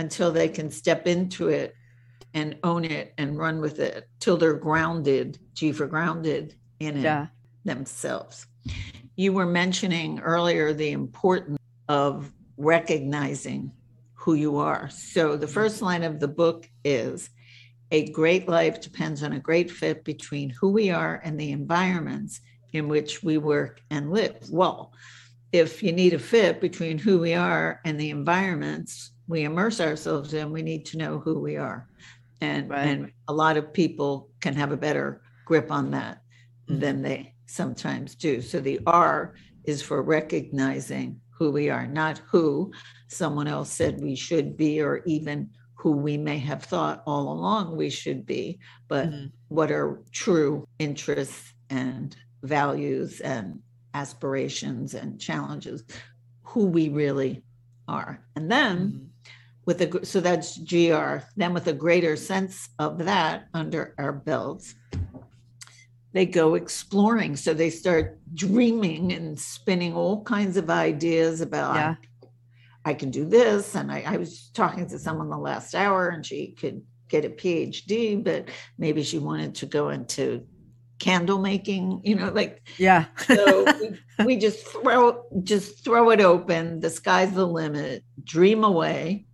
until 0.00 0.32
they 0.32 0.48
can 0.48 0.70
step 0.70 1.06
into 1.06 1.48
it 1.48 1.74
and 2.32 2.56
own 2.64 2.84
it 2.84 3.12
and 3.18 3.38
run 3.38 3.60
with 3.60 3.78
it 3.78 4.08
till 4.18 4.36
they're 4.36 4.54
grounded, 4.54 5.38
G 5.54 5.72
for 5.72 5.86
grounded 5.86 6.54
in 6.80 6.96
it 6.96 7.02
yeah. 7.02 7.26
themselves. 7.64 8.46
You 9.16 9.32
were 9.34 9.46
mentioning 9.46 10.18
earlier 10.20 10.72
the 10.72 10.92
importance 10.92 11.58
of 11.88 12.32
recognizing 12.56 13.72
who 14.14 14.34
you 14.34 14.56
are. 14.56 14.88
So 14.90 15.36
the 15.36 15.46
first 15.46 15.82
line 15.82 16.02
of 16.02 16.18
the 16.18 16.28
book 16.28 16.68
is 16.84 17.30
a 17.90 18.10
great 18.10 18.48
life 18.48 18.80
depends 18.80 19.22
on 19.22 19.32
a 19.32 19.40
great 19.40 19.70
fit 19.70 20.04
between 20.04 20.50
who 20.50 20.70
we 20.70 20.90
are 20.90 21.20
and 21.24 21.38
the 21.38 21.50
environments 21.50 22.40
in 22.72 22.88
which 22.88 23.22
we 23.22 23.36
work 23.36 23.80
and 23.90 24.12
live. 24.12 24.48
Well, 24.50 24.92
if 25.52 25.82
you 25.82 25.92
need 25.92 26.14
a 26.14 26.18
fit 26.18 26.60
between 26.60 26.96
who 26.98 27.18
we 27.18 27.34
are 27.34 27.80
and 27.84 27.98
the 27.98 28.10
environments 28.10 29.10
we 29.30 29.44
immerse 29.44 29.80
ourselves 29.80 30.34
in, 30.34 30.50
we 30.50 30.62
need 30.62 30.84
to 30.86 30.98
know 30.98 31.18
who 31.20 31.38
we 31.38 31.56
are. 31.56 31.88
And, 32.40 32.68
right. 32.68 32.86
and 32.86 33.12
a 33.28 33.32
lot 33.32 33.56
of 33.56 33.72
people 33.72 34.28
can 34.40 34.54
have 34.54 34.72
a 34.72 34.76
better 34.76 35.22
grip 35.46 35.70
on 35.70 35.92
that 35.92 36.22
mm-hmm. 36.68 36.80
than 36.80 37.02
they 37.02 37.34
sometimes 37.46 38.14
do. 38.16 38.42
So 38.42 38.60
the 38.60 38.80
R 38.86 39.34
is 39.64 39.82
for 39.82 40.02
recognizing 40.02 41.20
who 41.30 41.52
we 41.52 41.70
are, 41.70 41.86
not 41.86 42.20
who 42.28 42.72
someone 43.08 43.46
else 43.46 43.70
said 43.70 44.00
we 44.00 44.16
should 44.16 44.56
be, 44.56 44.80
or 44.80 45.02
even 45.06 45.50
who 45.74 45.92
we 45.92 46.18
may 46.18 46.38
have 46.38 46.62
thought 46.62 47.02
all 47.06 47.32
along 47.32 47.76
we 47.76 47.88
should 47.88 48.26
be, 48.26 48.58
but 48.88 49.08
mm-hmm. 49.08 49.26
what 49.48 49.70
are 49.70 50.02
true 50.12 50.66
interests 50.78 51.54
and 51.70 52.16
values 52.42 53.20
and 53.20 53.60
aspirations 53.94 54.94
and 54.94 55.20
challenges, 55.20 55.84
who 56.42 56.66
we 56.66 56.88
really 56.88 57.42
are. 57.88 58.22
And 58.36 58.50
then 58.50 58.78
mm-hmm. 58.78 59.04
With 59.66 59.80
a 59.82 60.04
so 60.04 60.20
that's 60.20 60.58
GR, 60.58 61.24
then 61.36 61.54
with 61.54 61.66
a 61.66 61.72
greater 61.72 62.16
sense 62.16 62.68
of 62.78 62.98
that 62.98 63.48
under 63.54 63.94
our 63.98 64.12
belts, 64.12 64.74
they 66.12 66.26
go 66.26 66.54
exploring. 66.54 67.36
So 67.36 67.54
they 67.54 67.70
start 67.70 68.18
dreaming 68.34 69.12
and 69.12 69.38
spinning 69.38 69.94
all 69.94 70.22
kinds 70.24 70.56
of 70.56 70.70
ideas 70.70 71.40
about 71.40 71.74
yeah. 71.76 71.94
I 72.84 72.94
can 72.94 73.10
do 73.10 73.24
this. 73.24 73.74
And 73.74 73.92
I, 73.92 74.02
I 74.06 74.16
was 74.16 74.50
talking 74.54 74.88
to 74.88 74.98
someone 74.98 75.30
the 75.30 75.38
last 75.38 75.74
hour 75.74 76.08
and 76.08 76.24
she 76.24 76.52
could 76.52 76.82
get 77.08 77.24
a 77.24 77.30
PhD, 77.30 78.22
but 78.22 78.48
maybe 78.78 79.02
she 79.02 79.18
wanted 79.18 79.54
to 79.56 79.66
go 79.66 79.90
into 79.90 80.46
candle 80.98 81.38
making, 81.38 82.00
you 82.04 82.14
know, 82.14 82.30
like 82.30 82.62
yeah. 82.78 83.06
so 83.18 83.64
we, 84.18 84.24
we, 84.24 84.36
just 84.36 84.66
throw 84.66 85.22
just 85.42 85.84
throw 85.84 86.10
it 86.10 86.20
open. 86.20 86.80
The 86.80 86.90
sky's 86.90 87.32
the 87.32 87.46
limit. 87.46 88.04
Dream 88.22 88.64
away. 88.64 89.26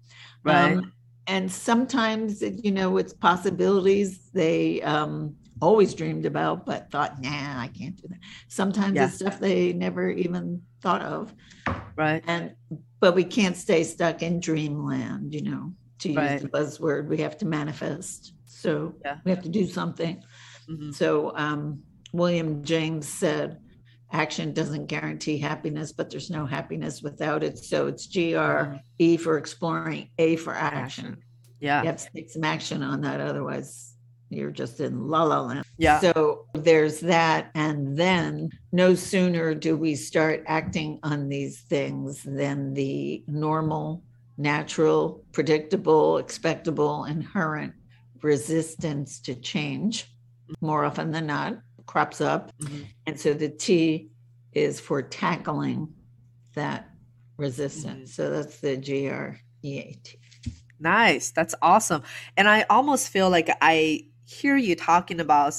Right. 0.47 0.73
Um, 0.73 0.93
and 1.29 1.51
sometimes 1.51 2.41
you 2.41 2.71
know 2.71 2.99
it's 2.99 3.13
possibilities 3.13 4.31
they 4.33 4.81
um, 4.83 5.35
always 5.61 5.95
dreamed 5.95 6.27
about, 6.27 6.67
but 6.67 6.91
thought, 6.91 7.21
nah, 7.23 7.61
I 7.61 7.71
can't 7.77 7.97
do 7.97 8.09
that. 8.09 8.19
Sometimes 8.49 8.97
yeah. 8.97 9.07
it's 9.07 9.17
stuff 9.17 9.41
they 9.41 9.73
never 9.73 10.11
even 10.11 10.63
thought 10.81 11.03
of. 11.03 11.35
Right. 11.97 12.23
And 12.27 12.55
but 13.01 13.15
we 13.15 13.25
can't 13.25 13.57
stay 13.57 13.85
stuck 13.85 14.23
in 14.23 14.41
dreamland, 14.41 15.35
you 15.35 15.43
know, 15.43 15.73
to 16.01 16.09
use 16.09 16.17
right. 16.17 16.41
the 16.41 16.49
buzzword. 16.49 17.09
We 17.09 17.19
have 17.19 17.37
to 17.39 17.47
manifest. 17.47 18.33
So 18.45 18.95
yeah. 19.05 19.19
we 19.25 19.31
have 19.31 19.43
to 19.43 19.49
do 19.49 19.67
something. 19.67 20.23
Mm-hmm. 20.69 20.93
So 20.93 21.33
um, 21.37 21.83
William 22.13 22.65
James 22.65 23.07
said, 23.09 23.59
action 24.13 24.53
doesn't 24.53 24.87
guarantee 24.87 25.39
happiness, 25.39 25.93
but 25.93 26.11
there's 26.11 26.31
no 26.31 26.47
happiness 26.47 27.03
without 27.03 27.43
it. 27.43 27.59
So 27.59 27.87
it's 27.87 28.07
G 28.07 28.35
R 28.35 28.67
mm-hmm. 28.67 28.77
E 28.99 29.17
for 29.17 29.39
exploring, 29.39 30.11
A 30.19 30.37
for 30.37 30.55
action. 30.55 31.07
action. 31.07 31.23
Yeah. 31.61 31.83
You 31.83 31.87
have 31.89 31.97
to 31.99 32.09
take 32.15 32.31
some 32.31 32.45
action 32.45 32.83
on 32.83 33.01
that. 33.03 33.21
Otherwise, 33.21 33.95
you're 34.29 34.51
just 34.51 34.81
in 34.81 35.09
la 35.09 35.23
la 35.23 35.41
land. 35.41 35.65
Yeah. 35.79 36.01
So 36.01 36.47
there's 36.55 37.01
that. 37.01 37.51
And 37.55 37.97
then 37.97 38.51
no 38.73 38.95
sooner 38.95 39.55
do 39.55 39.77
we 39.77 39.95
start 39.95 40.43
acting 40.47 40.99
on 41.03 41.29
these 41.29 41.61
things 41.61 42.23
than 42.23 42.75
the 42.75 43.25
normal, 43.27 44.03
natural, 44.37 45.25
predictable, 45.33 46.19
expectable, 46.19 47.05
inherent 47.05 47.73
resistance 48.23 49.21
to 49.21 49.35
change, 49.35 50.13
more 50.61 50.85
often 50.85 51.11
than 51.11 51.27
not, 51.27 51.59
crops 51.87 52.21
up. 52.21 52.53
Mm-hmm. 52.59 52.83
And 53.07 53.19
so 53.19 53.35
the 53.35 53.49
T 53.49 54.11
is 54.53 54.81
for 54.81 55.03
tackling 55.03 55.93
that 56.55 56.91
resistance. 57.37 58.13
Mm-hmm. 58.13 58.23
So 58.23 58.31
that's 58.31 58.61
the 58.61 58.77
G 58.77 59.09
R 59.09 59.39
E 59.63 59.79
A 59.79 59.99
T. 60.03 60.19
Nice. 60.79 61.31
That's 61.31 61.55
awesome. 61.63 62.03
And 62.37 62.49
I 62.49 62.63
almost 62.69 63.09
feel 63.09 63.31
like 63.31 63.51
I 63.61 64.07
hear 64.25 64.57
you 64.57 64.75
talking 64.75 65.21
about 65.21 65.55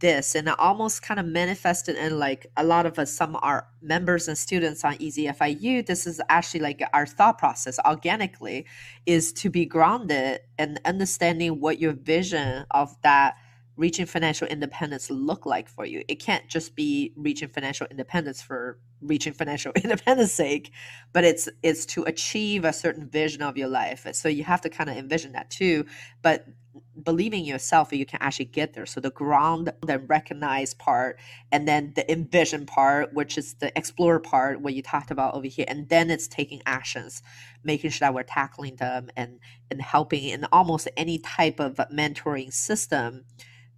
this 0.00 0.34
and 0.34 0.48
almost 0.48 1.02
kind 1.02 1.20
of 1.20 1.26
manifested 1.26 1.96
in 1.96 2.18
like 2.18 2.46
a 2.56 2.64
lot 2.64 2.86
of 2.86 2.98
us 2.98 3.12
some 3.12 3.36
our 3.42 3.68
members 3.82 4.28
and 4.28 4.36
students 4.36 4.84
on 4.84 4.96
easy 4.98 5.30
fiu 5.30 5.82
this 5.82 6.06
is 6.06 6.20
actually 6.30 6.60
like 6.60 6.82
our 6.92 7.06
thought 7.06 7.38
process 7.38 7.78
organically 7.86 8.66
is 9.06 9.32
to 9.32 9.50
be 9.50 9.66
grounded 9.66 10.40
and 10.58 10.80
understanding 10.86 11.60
what 11.60 11.78
your 11.78 11.92
vision 11.92 12.64
of 12.70 12.96
that 13.02 13.34
reaching 13.80 14.04
financial 14.04 14.46
independence 14.46 15.10
look 15.10 15.46
like 15.46 15.66
for 15.66 15.86
you? 15.86 16.04
It 16.06 16.16
can't 16.16 16.46
just 16.48 16.76
be 16.76 17.14
reaching 17.16 17.48
financial 17.48 17.86
independence 17.90 18.42
for 18.42 18.78
reaching 19.00 19.32
financial 19.32 19.72
independence 19.82 20.32
sake 20.32 20.70
but 21.14 21.24
it's 21.24 21.48
it's 21.62 21.86
to 21.86 22.02
achieve 22.04 22.66
a 22.66 22.72
certain 22.72 23.08
vision 23.08 23.40
of 23.40 23.56
your 23.56 23.68
life. 23.68 24.06
So 24.12 24.28
you 24.28 24.44
have 24.44 24.60
to 24.60 24.68
kind 24.68 24.90
of 24.90 24.96
envision 24.98 25.32
that 25.32 25.48
too 25.48 25.86
but 26.20 26.46
believing 27.02 27.46
yourself 27.46 27.90
you 27.90 28.04
can 28.04 28.20
actually 28.20 28.44
get 28.44 28.74
there. 28.74 28.84
So 28.84 29.00
the 29.00 29.10
ground 29.10 29.72
the 29.86 29.98
recognize 29.98 30.74
part 30.74 31.18
and 31.50 31.66
then 31.66 31.94
the 31.96 32.10
envision 32.12 32.66
part 32.66 33.14
which 33.14 33.38
is 33.38 33.54
the 33.54 33.76
explore 33.78 34.20
part 34.20 34.60
what 34.60 34.74
you 34.74 34.82
talked 34.82 35.10
about 35.10 35.34
over 35.34 35.46
here 35.46 35.64
and 35.68 35.88
then 35.88 36.10
it's 36.10 36.28
taking 36.28 36.60
actions 36.66 37.22
making 37.64 37.90
sure 37.90 38.06
that 38.06 38.14
we're 38.14 38.24
tackling 38.24 38.76
them 38.76 39.08
and 39.16 39.38
and 39.70 39.80
helping 39.80 40.24
in 40.24 40.44
almost 40.52 40.86
any 40.98 41.18
type 41.18 41.58
of 41.58 41.76
mentoring 41.90 42.52
system 42.52 43.24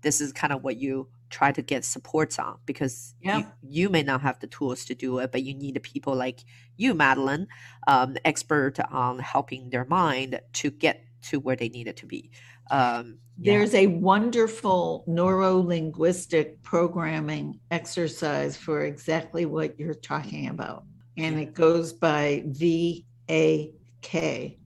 this 0.03 0.21
is 0.21 0.33
kind 0.33 0.53
of 0.53 0.63
what 0.63 0.77
you 0.77 1.09
try 1.31 1.51
to 1.51 1.63
get 1.63 1.85
supports 1.85 2.39
on 2.39 2.59
because 2.67 3.15
yeah. 3.21 3.39
you, 3.39 3.47
you, 3.63 3.89
may 3.89 4.03
not 4.03 4.21
have 4.21 4.39
the 4.41 4.47
tools 4.47 4.85
to 4.85 4.95
do 4.95 5.19
it, 5.19 5.33
but 5.33 5.43
you 5.43 5.55
need 5.55 5.83
people 5.83 6.15
like 6.15 6.41
you, 6.77 6.95
Madeline, 6.95 7.47
um, 7.87 8.17
expert 8.25 8.79
on 8.91 9.19
helping 9.19 9.71
their 9.71 9.87
mind 9.87 10.41
to 10.53 10.71
get 10.71 11.05
to 11.23 11.41
where 11.41 11.57
they 11.57 11.69
need 11.69 11.89
it 11.89 11.97
to 11.97 12.07
be. 12.07 12.31
Um, 12.71 13.19
yeah. 13.39 13.55
There's 13.55 13.75
a 13.75 13.87
wonderful 13.87 15.05
neuro 15.07 15.59
linguistic 15.59 16.63
programming 16.63 17.61
exercise 17.71 18.57
for 18.57 18.85
exactly 18.85 19.47
what 19.47 19.79
you're 19.79 19.95
talking 19.95 20.49
about, 20.49 20.85
and 21.17 21.39
it 21.39 21.55
goes 21.55 21.93
by 21.93 22.45
VAK. 22.47 24.59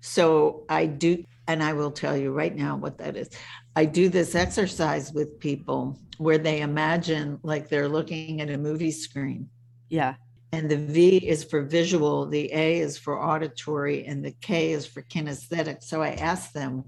So 0.00 0.64
I 0.68 0.86
do, 0.86 1.24
and 1.46 1.62
I 1.62 1.74
will 1.74 1.90
tell 1.90 2.16
you 2.16 2.32
right 2.32 2.54
now 2.54 2.76
what 2.76 2.98
that 2.98 3.16
is. 3.16 3.30
I 3.76 3.84
do 3.84 4.08
this 4.08 4.34
exercise 4.34 5.12
with 5.12 5.40
people 5.40 5.98
where 6.18 6.38
they 6.38 6.60
imagine 6.60 7.40
like 7.42 7.68
they're 7.68 7.88
looking 7.88 8.40
at 8.40 8.50
a 8.50 8.56
movie 8.56 8.92
screen. 8.92 9.48
Yeah. 9.88 10.14
And 10.52 10.70
the 10.70 10.76
V 10.76 11.16
is 11.16 11.42
for 11.42 11.62
visual, 11.62 12.26
the 12.26 12.52
A 12.52 12.78
is 12.78 12.96
for 12.96 13.20
auditory, 13.20 14.06
and 14.06 14.24
the 14.24 14.30
K 14.40 14.70
is 14.70 14.86
for 14.86 15.02
kinesthetic. 15.02 15.82
So 15.82 16.00
I 16.00 16.10
asked 16.10 16.54
them, 16.54 16.84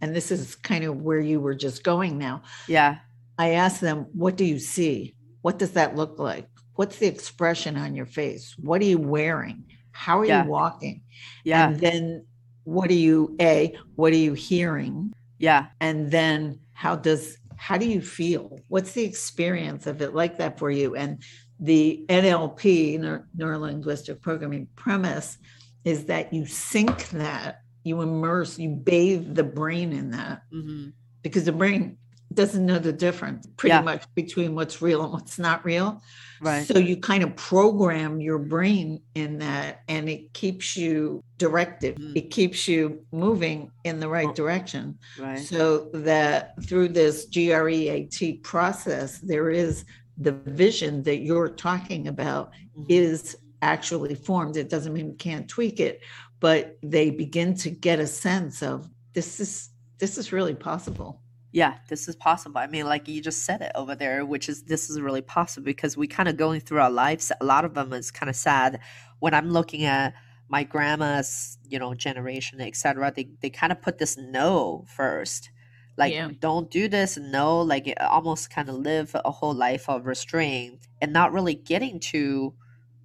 and 0.00 0.14
this 0.14 0.32
is 0.32 0.56
kind 0.56 0.84
of 0.84 1.02
where 1.02 1.20
you 1.20 1.40
were 1.40 1.54
just 1.54 1.84
going 1.84 2.18
now. 2.18 2.42
Yeah. 2.66 2.96
I 3.38 3.50
asked 3.50 3.80
them, 3.80 4.06
what 4.12 4.36
do 4.36 4.44
you 4.44 4.58
see? 4.58 5.14
What 5.42 5.58
does 5.58 5.70
that 5.72 5.94
look 5.94 6.18
like? 6.18 6.48
What's 6.74 6.98
the 6.98 7.06
expression 7.06 7.76
on 7.76 7.94
your 7.94 8.06
face? 8.06 8.56
What 8.58 8.80
are 8.80 8.86
you 8.86 8.98
wearing? 8.98 9.64
How 9.92 10.18
are 10.18 10.24
yeah. 10.24 10.42
you 10.42 10.50
walking? 10.50 11.02
Yeah. 11.44 11.68
And 11.68 11.78
then 11.78 12.26
what 12.64 12.90
are 12.90 12.94
you, 12.94 13.36
A, 13.40 13.76
what 13.94 14.12
are 14.12 14.16
you 14.16 14.34
hearing? 14.34 15.12
Yeah. 15.38 15.66
And 15.80 16.10
then 16.10 16.60
how 16.72 16.96
does 16.96 17.38
how 17.56 17.76
do 17.76 17.86
you 17.86 18.00
feel? 18.00 18.60
What's 18.68 18.92
the 18.92 19.04
experience 19.04 19.86
of 19.86 20.00
it 20.00 20.14
like 20.14 20.38
that 20.38 20.58
for 20.58 20.70
you? 20.70 20.94
And 20.94 21.22
the 21.58 22.04
NLP, 22.08 23.00
neuro 23.34 23.58
linguistic 23.58 24.22
programming 24.22 24.68
premise, 24.76 25.38
is 25.84 26.04
that 26.04 26.32
you 26.32 26.46
sink 26.46 27.08
that, 27.10 27.62
you 27.82 28.00
immerse, 28.00 28.58
you 28.58 28.70
bathe 28.70 29.34
the 29.34 29.42
brain 29.42 29.92
in 29.92 30.10
that, 30.10 30.42
mm-hmm. 30.52 30.90
because 31.22 31.44
the 31.44 31.52
brain 31.52 31.96
doesn't 32.38 32.64
know 32.64 32.78
the 32.78 32.92
difference 32.92 33.48
pretty 33.56 33.74
yeah. 33.74 33.80
much 33.80 34.04
between 34.14 34.54
what's 34.54 34.80
real 34.80 35.02
and 35.02 35.12
what's 35.12 35.40
not 35.40 35.64
real. 35.64 36.00
Right. 36.40 36.64
So 36.64 36.78
you 36.78 36.96
kind 36.96 37.24
of 37.24 37.34
program 37.34 38.20
your 38.20 38.38
brain 38.38 39.00
in 39.16 39.38
that 39.38 39.82
and 39.88 40.08
it 40.08 40.32
keeps 40.34 40.76
you 40.76 41.24
directed. 41.36 41.96
Mm. 41.96 42.16
It 42.16 42.30
keeps 42.30 42.68
you 42.68 43.04
moving 43.10 43.72
in 43.82 43.98
the 43.98 44.08
right 44.08 44.32
direction. 44.36 45.00
Right. 45.18 45.40
So 45.40 45.90
that 45.94 46.54
through 46.62 46.90
this 46.90 47.26
GREAT 47.26 48.44
process, 48.44 49.18
there 49.18 49.50
is 49.50 49.84
the 50.16 50.32
vision 50.32 51.02
that 51.02 51.18
you're 51.18 51.48
talking 51.48 52.06
about 52.06 52.52
mm-hmm. 52.52 52.84
is 52.88 53.36
actually 53.62 54.14
formed. 54.14 54.56
It 54.56 54.70
doesn't 54.70 54.92
mean 54.92 55.08
we 55.08 55.16
can't 55.16 55.48
tweak 55.48 55.80
it, 55.80 56.02
but 56.38 56.78
they 56.84 57.10
begin 57.10 57.56
to 57.56 57.70
get 57.70 57.98
a 57.98 58.06
sense 58.06 58.62
of 58.62 58.88
this 59.12 59.40
is 59.40 59.70
this 59.98 60.16
is 60.16 60.30
really 60.30 60.54
possible 60.54 61.20
yeah, 61.52 61.78
this 61.88 62.08
is 62.08 62.16
possible. 62.16 62.58
I 62.58 62.66
mean, 62.66 62.86
like 62.86 63.08
you 63.08 63.22
just 63.22 63.44
said 63.44 63.62
it 63.62 63.72
over 63.74 63.94
there, 63.94 64.24
which 64.26 64.48
is 64.48 64.64
this 64.64 64.90
is 64.90 65.00
really 65.00 65.22
possible 65.22 65.64
because 65.64 65.96
we 65.96 66.06
kind 66.06 66.28
of 66.28 66.36
going 66.36 66.60
through 66.60 66.80
our 66.80 66.90
lives. 66.90 67.32
A 67.40 67.44
lot 67.44 67.64
of 67.64 67.74
them 67.74 67.92
is 67.92 68.10
kind 68.10 68.28
of 68.28 68.36
sad 68.36 68.80
when 69.20 69.32
I'm 69.34 69.50
looking 69.50 69.84
at 69.84 70.14
my 70.48 70.64
grandma's, 70.64 71.58
you 71.66 71.78
know, 71.78 71.94
generation, 71.94 72.60
etc. 72.60 73.12
They 73.14 73.30
they 73.40 73.50
kind 73.50 73.72
of 73.72 73.80
put 73.80 73.98
this 73.98 74.18
no 74.18 74.84
first, 74.94 75.50
like 75.96 76.12
yeah. 76.12 76.30
don't 76.38 76.70
do 76.70 76.86
this, 76.86 77.16
no, 77.16 77.60
like 77.60 77.94
almost 78.00 78.50
kind 78.50 78.68
of 78.68 78.76
live 78.76 79.16
a 79.24 79.30
whole 79.30 79.54
life 79.54 79.88
of 79.88 80.06
restraint 80.06 80.86
and 81.00 81.12
not 81.12 81.32
really 81.32 81.54
getting 81.54 81.98
to 82.00 82.54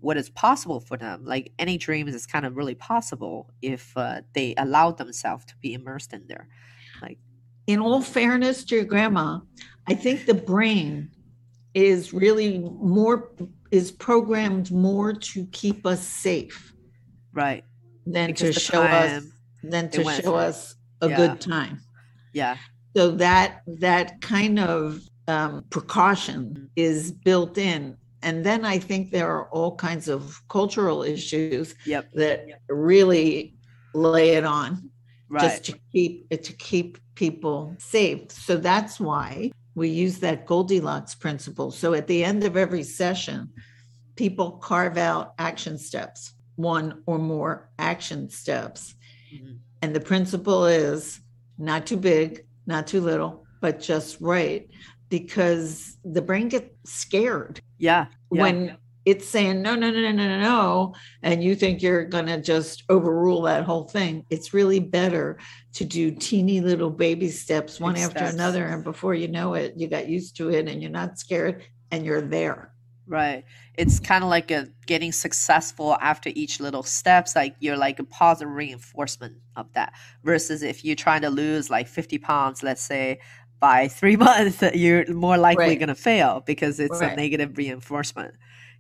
what 0.02 0.18
is 0.18 0.30
possible 0.30 0.82
for 0.82 0.98
them. 0.98 1.24
Like 1.24 1.54
any 1.58 1.78
dreams 1.78 2.14
is 2.14 2.26
kind 2.26 2.46
of 2.46 2.58
really 2.58 2.76
possible 2.76 3.50
if 3.62 3.96
uh, 3.96 4.22
they 4.34 4.54
allow 4.58 4.92
themselves 4.92 5.46
to 5.46 5.56
be 5.62 5.74
immersed 5.74 6.12
in 6.12 6.28
there. 6.28 6.50
Like 7.02 7.20
in 7.68 7.80
all 7.80 8.02
fairness 8.02 8.64
to 8.66 8.76
your 8.76 8.86
grandma, 8.86 9.40
I 9.88 9.94
think 9.94 10.26
the 10.26 10.34
brain 10.34 11.10
is 11.74 12.14
really 12.14 12.60
more 12.60 13.32
is 13.72 13.92
programmed 13.92 14.72
more 14.72 15.14
to 15.14 15.46
keep 15.48 15.86
us 15.86 16.02
safe. 16.02 16.74
Right. 17.34 17.64
Than 18.06 18.28
because 18.28 18.56
to 18.56 18.60
show 18.60 18.82
us 18.84 19.24
than 19.64 19.90
to 19.92 20.04
show 20.04 20.22
through. 20.22 20.36
us 20.36 20.76
a 21.02 21.10
Yeah. 21.10 21.18
good 21.18 21.42
time. 21.42 21.80
Yeah. 22.34 22.58
So 22.96 23.12
that 23.12 23.62
that 23.68 24.22
kind 24.22 24.60
of 24.60 25.02
um, 25.28 25.64
precaution 25.70 26.70
is 26.76 27.12
built 27.12 27.58
in. 27.58 27.96
And 28.22 28.46
then 28.46 28.66
I 28.66 28.78
think 28.78 29.12
there 29.12 29.30
are 29.32 29.50
all 29.50 29.76
kinds 29.76 30.08
of 30.10 30.42
cultural 30.50 31.02
issues 31.04 31.76
Yep. 31.86 32.12
that 32.14 32.46
really 32.70 33.56
lay 33.96 34.32
it 34.32 34.44
on 34.44 34.90
Right. 35.30 35.42
just 35.44 35.66
to 35.66 35.80
keep 35.92 36.28
it 36.30 36.44
to 36.44 36.54
keep 36.54 36.98
people 37.16 37.76
safe. 37.78 38.32
So 38.32 38.58
that's 38.58 39.00
why 39.00 39.52
we 39.76 39.90
use 39.90 40.20
that 40.20 40.46
Goldilocks 40.46 41.16
principle. 41.16 41.72
So 41.72 41.94
at 41.94 42.08
the 42.08 42.24
end 42.24 42.44
of 42.44 42.58
every 42.58 42.84
session, 42.84 43.50
people 44.16 44.52
carve 44.54 44.98
out 44.98 45.34
action 45.40 45.78
steps, 45.78 46.34
one 46.56 47.02
or 47.06 47.18
more 47.18 47.70
action 47.80 48.30
steps. 48.30 48.96
Mhm. 49.34 49.58
And 49.82 49.96
the 49.96 50.00
principle 50.00 50.66
is 50.66 51.20
not 51.58 51.86
too 51.86 51.98
big, 51.98 52.46
not 52.66 52.88
too 52.88 53.02
little, 53.02 53.46
but 53.62 53.80
just 53.80 54.20
right. 54.22 54.68
Because 55.10 55.98
the 56.04 56.22
brain 56.22 56.50
gets 56.50 56.70
scared 56.86 57.62
Yeah. 57.78 58.08
yeah. 58.32 58.42
when 58.42 58.78
it's 59.06 59.28
saying 59.28 59.62
no, 59.62 59.76
no, 59.76 59.92
no, 59.92 60.00
no, 60.00 60.12
no, 60.12 60.40
no, 60.40 60.96
and 61.22 61.44
you 61.44 61.56
think 61.56 61.82
you're 61.82 62.06
gonna 62.06 62.42
just 62.42 62.84
overrule 62.90 63.42
that 63.44 63.64
whole 63.66 63.86
thing. 63.88 64.26
It's 64.30 64.54
really 64.54 64.80
better 64.80 65.40
to 65.74 65.86
do 65.86 66.12
teeny 66.12 66.62
little 66.62 66.90
baby 66.90 67.30
steps 67.30 67.80
one 67.80 67.98
after 67.98 68.24
another, 68.26 68.66
and 68.66 68.84
before 68.84 69.14
you 69.16 69.28
know 69.28 69.54
it, 69.56 69.74
you 69.78 69.88
got 69.88 70.08
used 70.08 70.38
to 70.38 70.50
it, 70.52 70.68
and 70.68 70.82
you're 70.82 70.92
not 70.92 71.20
scared, 71.20 71.64
and 71.92 72.06
you're 72.06 72.22
there. 72.22 72.72
Right. 73.06 73.44
It's 73.76 74.00
kind 74.00 74.24
of 74.24 74.30
like 74.30 74.50
a 74.50 74.68
getting 74.86 75.12
successful 75.12 75.98
after 76.00 76.32
each 76.36 76.62
little 76.62 76.84
steps. 76.84 77.36
Like 77.36 77.56
you're 77.60 77.76
like 77.76 78.00
a 78.00 78.06
positive 78.06 78.54
reinforcement 78.54 79.36
of 79.58 79.72
that. 79.74 79.94
Versus 80.24 80.64
if 80.64 80.86
you're 80.86 80.96
trying 80.96 81.22
to 81.24 81.30
lose 81.30 81.70
like 81.70 81.88
50 81.90 82.18
pounds, 82.20 82.64
let's 82.64 82.82
say 82.82 83.20
by 83.60 83.90
three 83.90 84.16
months, 84.28 84.62
you're 84.74 85.12
more 85.14 85.38
likely 85.38 85.58
Right. 85.72 85.80
going 85.80 85.90
to 85.90 85.96
fail 85.96 86.44
because 86.46 86.80
it's 86.80 87.02
a 87.02 87.10
negative 87.10 87.58
reinforcement. 87.58 88.36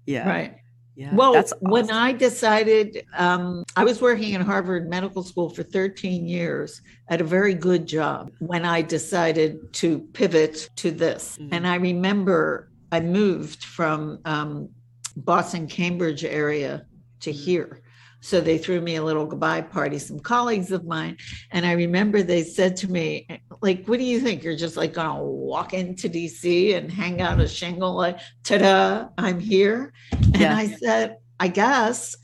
Yeah. 0.06 0.28
Right. 0.28 0.56
Yeah. 0.96 1.16
Well, 1.16 1.34
that's 1.34 1.54
when. 1.60 1.90
I 1.90 2.12
decided, 2.14 3.04
um, 3.18 3.64
I 3.76 3.84
was 3.84 4.00
working 4.00 4.34
in 4.34 4.42
Harvard 4.42 4.88
Medical 4.90 5.24
School 5.24 5.50
for 5.50 5.64
13 5.64 6.28
years 6.28 6.82
at 7.10 7.20
a 7.20 7.24
very 7.24 7.56
good 7.56 7.88
job 7.88 8.32
when 8.40 8.64
I 8.64 8.84
decided 8.84 9.74
to 9.74 10.00
pivot 10.14 10.70
to 10.78 10.92
this. 10.92 11.40
Mhm. 11.42 11.50
And 11.52 11.68
I 11.68 11.76
remember 11.76 12.70
I 12.92 13.00
moved 13.00 13.64
from 13.64 14.20
um, 14.26 14.70
Boston, 15.18 15.66
Cambridge 15.68 16.24
area 16.24 16.86
to 17.22 17.32
Mhm. 17.32 17.34
here. 17.34 17.82
So 18.24 18.40
they 18.40 18.58
threw 18.58 18.80
me 18.80 18.96
a 18.96 19.04
little 19.04 19.26
goodbye 19.26 19.62
party, 19.62 20.00
some 20.00 20.20
colleagues 20.20 20.72
of 20.72 20.86
mine. 20.86 21.18
And 21.52 21.66
I 21.66 21.74
remember 21.74 22.24
they 22.24 22.44
said 22.44 22.78
to 22.78 22.90
me, 22.90 23.28
like, 23.62 23.86
what 23.86 24.00
do 24.00 24.06
you 24.06 24.22
think? 24.22 24.44
You're 24.44 24.56
just 24.56 24.78
like 24.78 24.94
going 24.94 25.18
to 25.18 25.24
walk 25.24 25.74
into 25.74 26.08
DC 26.10 26.74
and 26.78 26.90
hang 26.90 27.22
out 27.22 27.42
a 27.42 27.48
shingle 27.50 27.94
like, 27.96 28.20
ta 28.44 28.58
da, 28.60 29.10
I'm 29.18 29.40
here. 29.40 29.94
And 30.34 30.36
Yeah. 30.38 30.56
I 30.56 30.68
said, 30.68 31.18
I 31.40 31.50
guess 31.50 32.16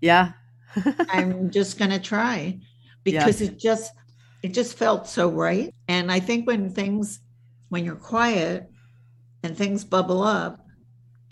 yeah. 0.00 0.32
I'm 1.10 1.50
just 1.50 1.78
going 1.78 1.90
to 1.90 1.98
try 1.98 2.60
because 3.04 3.40
it 3.40 3.58
just, 3.58 3.92
it 4.42 4.54
just 4.54 4.78
felt 4.78 5.08
so 5.08 5.28
right. 5.28 5.74
And 5.88 6.12
I 6.12 6.20
think 6.20 6.46
when 6.46 6.70
things, 6.70 7.20
when 7.70 7.84
you're 7.84 7.96
quiet 7.96 8.70
and 9.42 9.56
things 9.56 9.84
bubble 9.84 10.22
up 10.22 10.64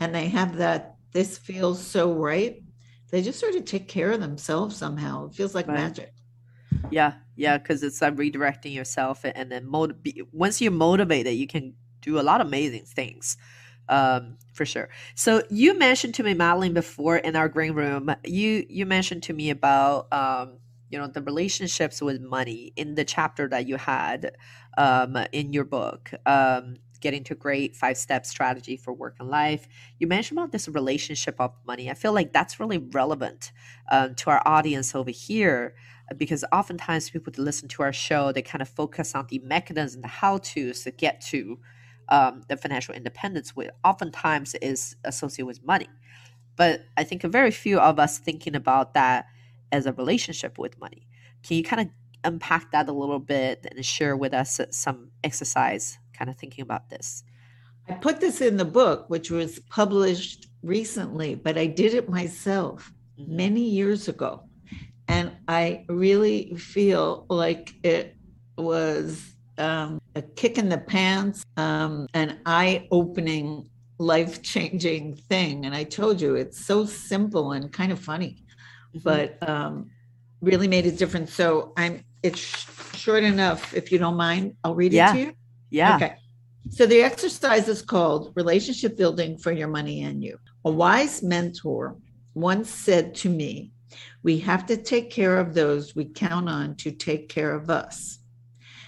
and 0.01 0.15
they 0.15 0.29
have 0.29 0.57
that, 0.57 0.97
this 1.13 1.39
feels 1.39 1.85
so 1.85 2.13
right, 2.13 2.63
they 3.11 3.23
just 3.23 3.41
sort 3.41 3.55
of 3.55 3.65
take 3.65 3.89
care 3.89 4.13
of 4.13 4.21
themselves 4.21 4.77
somehow. 4.77 5.27
It 5.27 5.35
feels 5.35 5.55
like 5.55 5.67
Right. 5.67 5.75
magic. 5.77 6.13
Yeah, 6.91 7.15
yeah, 7.37 7.59
because 7.59 7.83
it's 7.83 8.01
like 8.01 8.17
redirecting 8.17 8.75
yourself, 8.75 9.25
and 9.25 9.51
then 9.51 9.67
motiv- 9.67 10.27
once 10.33 10.61
you're 10.61 10.73
motivated, 10.73 11.35
you 11.35 11.47
can 11.47 11.75
do 12.01 12.19
a 12.19 12.23
lot 12.23 12.41
of 12.41 12.47
amazing 12.47 12.85
things, 12.85 13.37
um, 13.89 14.39
for 14.53 14.65
sure. 14.65 14.89
So 15.15 15.43
you 15.51 15.79
mentioned 15.79 16.15
to 16.17 16.23
me, 16.23 16.35
Madeline, 16.35 16.75
before 16.75 17.17
in 17.17 17.37
our 17.37 17.49
green 17.49 17.73
room, 17.75 18.15
you 18.25 18.65
you 18.69 18.87
mentioned 18.87 19.23
to 19.25 19.33
me 19.33 19.51
about 19.51 20.13
um, 20.13 20.59
you 20.91 20.99
know 20.99 21.07
the 21.07 21.23
relationships 21.23 22.01
with 22.01 22.21
money 22.21 22.73
in 22.77 22.95
the 22.95 23.05
chapter 23.05 23.49
that 23.49 23.67
you 23.67 23.77
had 23.77 24.37
um, 24.77 25.17
in 25.33 25.53
your 25.53 25.65
book. 25.65 26.11
Um, 26.27 26.77
getting 27.01 27.25
to 27.25 27.35
great 27.35 27.77
five 27.77 27.97
step 27.97 28.27
strategy 28.27 28.77
for 28.77 28.93
work 28.93 29.17
and 29.21 29.29
life. 29.29 29.69
You 29.99 30.07
mentioned 30.07 30.39
about 30.39 30.53
this 30.53 30.69
relationship 30.69 31.37
of 31.39 31.53
money. 31.67 31.91
I 31.91 31.95
feel 31.95 32.13
like 32.13 32.33
that's 32.33 32.61
really 32.61 32.79
relevant 32.79 33.53
um, 33.91 34.15
to 34.17 34.31
our 34.31 34.43
audience 34.47 34.95
over 34.95 35.11
here 35.11 35.75
because 36.17 36.45
oftentimes 36.53 37.11
people 37.11 37.33
that 37.33 37.43
listen 37.43 37.69
to 37.69 37.83
our 37.83 37.93
show 37.93 38.33
they 38.33 38.41
kind 38.41 38.63
of 38.63 38.69
focus 38.69 39.15
on 39.15 39.27
the 39.29 39.39
mechanism 39.41 40.01
the 40.01 40.09
how 40.09 40.39
to's 40.39 40.83
to 40.83 40.91
get 40.91 41.21
to 41.21 41.59
um, 42.09 42.43
the 42.49 42.57
financial 42.57 42.95
independence 42.95 43.55
which 43.55 43.69
oftentimes 43.85 44.55
is 44.57 44.97
associated 45.05 45.47
with 45.47 45.63
money. 45.65 45.89
But 46.57 46.83
i 46.97 47.05
think 47.05 47.25
a 47.25 47.29
very 47.29 47.51
few 47.51 47.79
of 47.79 47.99
us 47.99 48.19
thinking 48.19 48.55
about 48.55 48.95
that 48.95 49.27
as 49.71 49.87
a 49.87 49.93
relationship 49.93 50.59
with 50.59 50.79
money. 50.81 51.07
Can 51.43 51.57
you 51.57 51.63
kind 51.63 51.83
of 51.83 51.89
unpack 52.25 52.73
that 52.73 52.89
a 52.89 52.93
little 52.93 53.19
bit 53.19 53.67
and 53.71 53.85
share 53.85 54.17
with 54.17 54.35
us 54.35 54.61
some 54.71 55.11
exercise 55.23 55.99
kind 56.19 56.31
of 56.31 56.37
thinking 56.37 56.63
about 56.63 56.89
this 56.91 57.23
I 57.91 57.95
put 57.95 58.21
this 58.21 58.43
in 58.43 58.59
the 58.59 58.67
book, 58.67 59.09
which 59.09 59.31
was 59.31 59.61
published 59.71 60.47
recently, 60.63 61.35
but 61.35 61.57
I 61.57 61.67
did 61.81 61.95
it 61.95 62.07
myself 62.09 62.93
Mhm. 63.19 63.29
many 63.29 63.65
years 63.79 64.09
ago. 64.09 64.43
And 65.09 65.27
I 65.49 65.87
really 65.89 66.55
feel 66.57 67.25
like 67.31 67.73
it 67.83 68.15
was 68.59 69.35
um, 69.57 69.99
a 70.15 70.23
kick 70.23 70.59
in 70.59 70.69
the 70.69 70.79
pants, 70.79 71.43
um, 71.57 72.07
an 72.15 72.39
eye 72.47 72.87
opening, 72.93 73.69
life 73.99 74.35
changing 74.43 75.17
thing. 75.31 75.65
And 75.67 75.75
I 75.75 75.85
told 75.85 76.21
you 76.21 76.35
it's 76.37 76.65
so 76.65 76.85
simple 76.85 77.53
and 77.53 77.73
kind 77.73 77.91
of 77.91 77.99
funny, 77.99 78.33
Mhm. 78.95 79.03
but 79.03 79.49
um, 79.49 79.91
really 80.43 80.69
made 80.69 80.87
a 80.87 80.93
difference. 80.93 81.33
So 81.33 81.73
I'm, 81.77 81.95
it's 82.23 82.39
short 82.95 83.25
enough. 83.25 83.75
If 83.75 83.91
you 83.91 83.99
don't 83.99 84.17
mind, 84.17 84.45
I'll 84.63 84.75
read 84.75 84.93
Yeah. 84.93 85.11
it 85.11 85.15
to 85.15 85.21
you. 85.25 85.33
Yeah 85.71 85.97
Okay. 85.97 86.15
So 86.71 86.87
the 86.87 87.01
exercise 87.03 87.67
is 87.69 87.81
called 87.81 88.33
Relationship 88.37 88.97
Building 88.97 89.39
for 89.39 89.53
Your 89.53 89.69
Money 89.69 90.03
and 90.03 90.23
You. 90.23 90.39
A 90.65 90.71
wise 90.71 91.23
mentor 91.23 91.97
once 92.35 92.69
said 92.69 93.15
to 93.17 93.31
me, 93.31 93.73
We 94.23 94.39
have 94.41 94.67
to 94.67 94.77
take 94.77 95.11
care 95.11 95.39
of 95.39 95.55
those 95.55 95.97
we 95.97 96.05
count 96.05 96.49
on 96.49 96.77
to 96.77 96.91
take 96.91 97.31
care 97.31 97.55
of 97.55 97.71
us. 97.71 98.19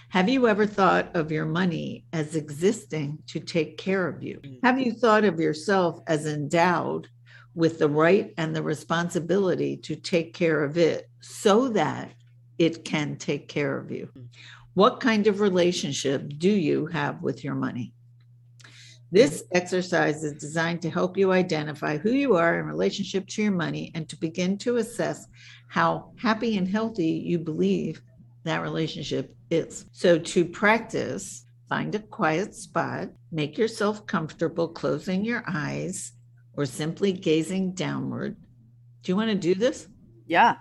Have 0.09 0.29
you 0.29 0.47
ever 0.47 0.67
thought 0.67 1.15
of 1.15 1.31
your 1.31 1.45
money 1.45 2.05
as 2.13 2.35
existing 2.35 3.19
to 3.27 3.39
take 3.39 3.77
care 3.77 4.07
of 4.07 4.21
you? 4.21 4.39
Mm. 4.43 4.59
Have 4.63 4.79
you 4.79 4.91
thought 4.91 5.23
of 5.23 5.39
yourself 5.39 5.99
as 6.05 6.25
endowed 6.27 7.07
with 7.55 7.79
the 7.79 7.89
right 7.89 8.33
and 8.37 8.55
the 8.55 8.61
responsibility 8.61 9.75
to 9.77 9.95
take 9.95 10.33
care 10.33 10.63
of 10.63 10.77
it 10.77 11.09
so 11.21 11.69
that 11.69 12.11
it 12.57 12.85
can 12.85 13.15
take 13.15 13.47
care 13.47 13.77
of 13.77 13.89
you? 13.89 14.09
What 14.73 14.99
kind 14.99 15.27
of 15.27 15.39
relationship 15.39 16.31
do 16.37 16.49
you 16.49 16.85
have 16.87 17.21
with 17.21 17.43
your 17.43 17.55
money? 17.55 17.93
This 19.11 19.41
mm. 19.41 19.47
exercise 19.51 20.23
is 20.23 20.39
designed 20.39 20.81
to 20.83 20.89
help 20.89 21.17
you 21.17 21.31
identify 21.31 21.97
who 21.97 22.11
you 22.11 22.35
are 22.35 22.59
in 22.59 22.65
relationship 22.65 23.27
to 23.27 23.43
your 23.43 23.51
money 23.51 23.91
and 23.95 24.07
to 24.09 24.15
begin 24.17 24.57
to 24.59 24.77
assess 24.77 25.27
how 25.67 26.13
happy 26.17 26.57
and 26.57 26.67
healthy 26.67 27.09
you 27.09 27.39
believe 27.39 28.01
that 28.43 28.61
relationship 28.61 29.35
is. 29.49 29.85
So, 29.91 30.17
to 30.17 30.45
practice, 30.45 31.45
find 31.69 31.93
a 31.93 31.99
quiet 31.99 32.55
spot, 32.55 33.09
make 33.31 33.57
yourself 33.57 34.05
comfortable 34.07 34.69
closing 34.69 35.25
your 35.25 35.43
eyes 35.47 36.13
or 36.53 36.65
simply 36.65 37.11
gazing 37.11 37.73
downward. 37.73 38.37
Do 39.03 39.11
you 39.11 39.15
want 39.15 39.29
to 39.29 39.35
do 39.35 39.53
this? 39.55 39.87
yeah 40.31 40.55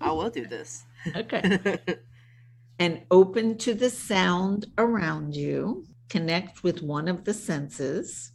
i 0.00 0.10
will 0.10 0.30
do 0.30 0.46
this 0.46 0.84
Okay. 1.14 1.78
and 2.78 3.02
open 3.10 3.56
to 3.58 3.74
the 3.74 3.90
sound 3.90 4.66
around 4.78 5.34
you. 5.34 5.84
Connect 6.08 6.62
with 6.62 6.82
one 6.82 7.08
of 7.08 7.24
the 7.24 7.34
senses 7.34 8.32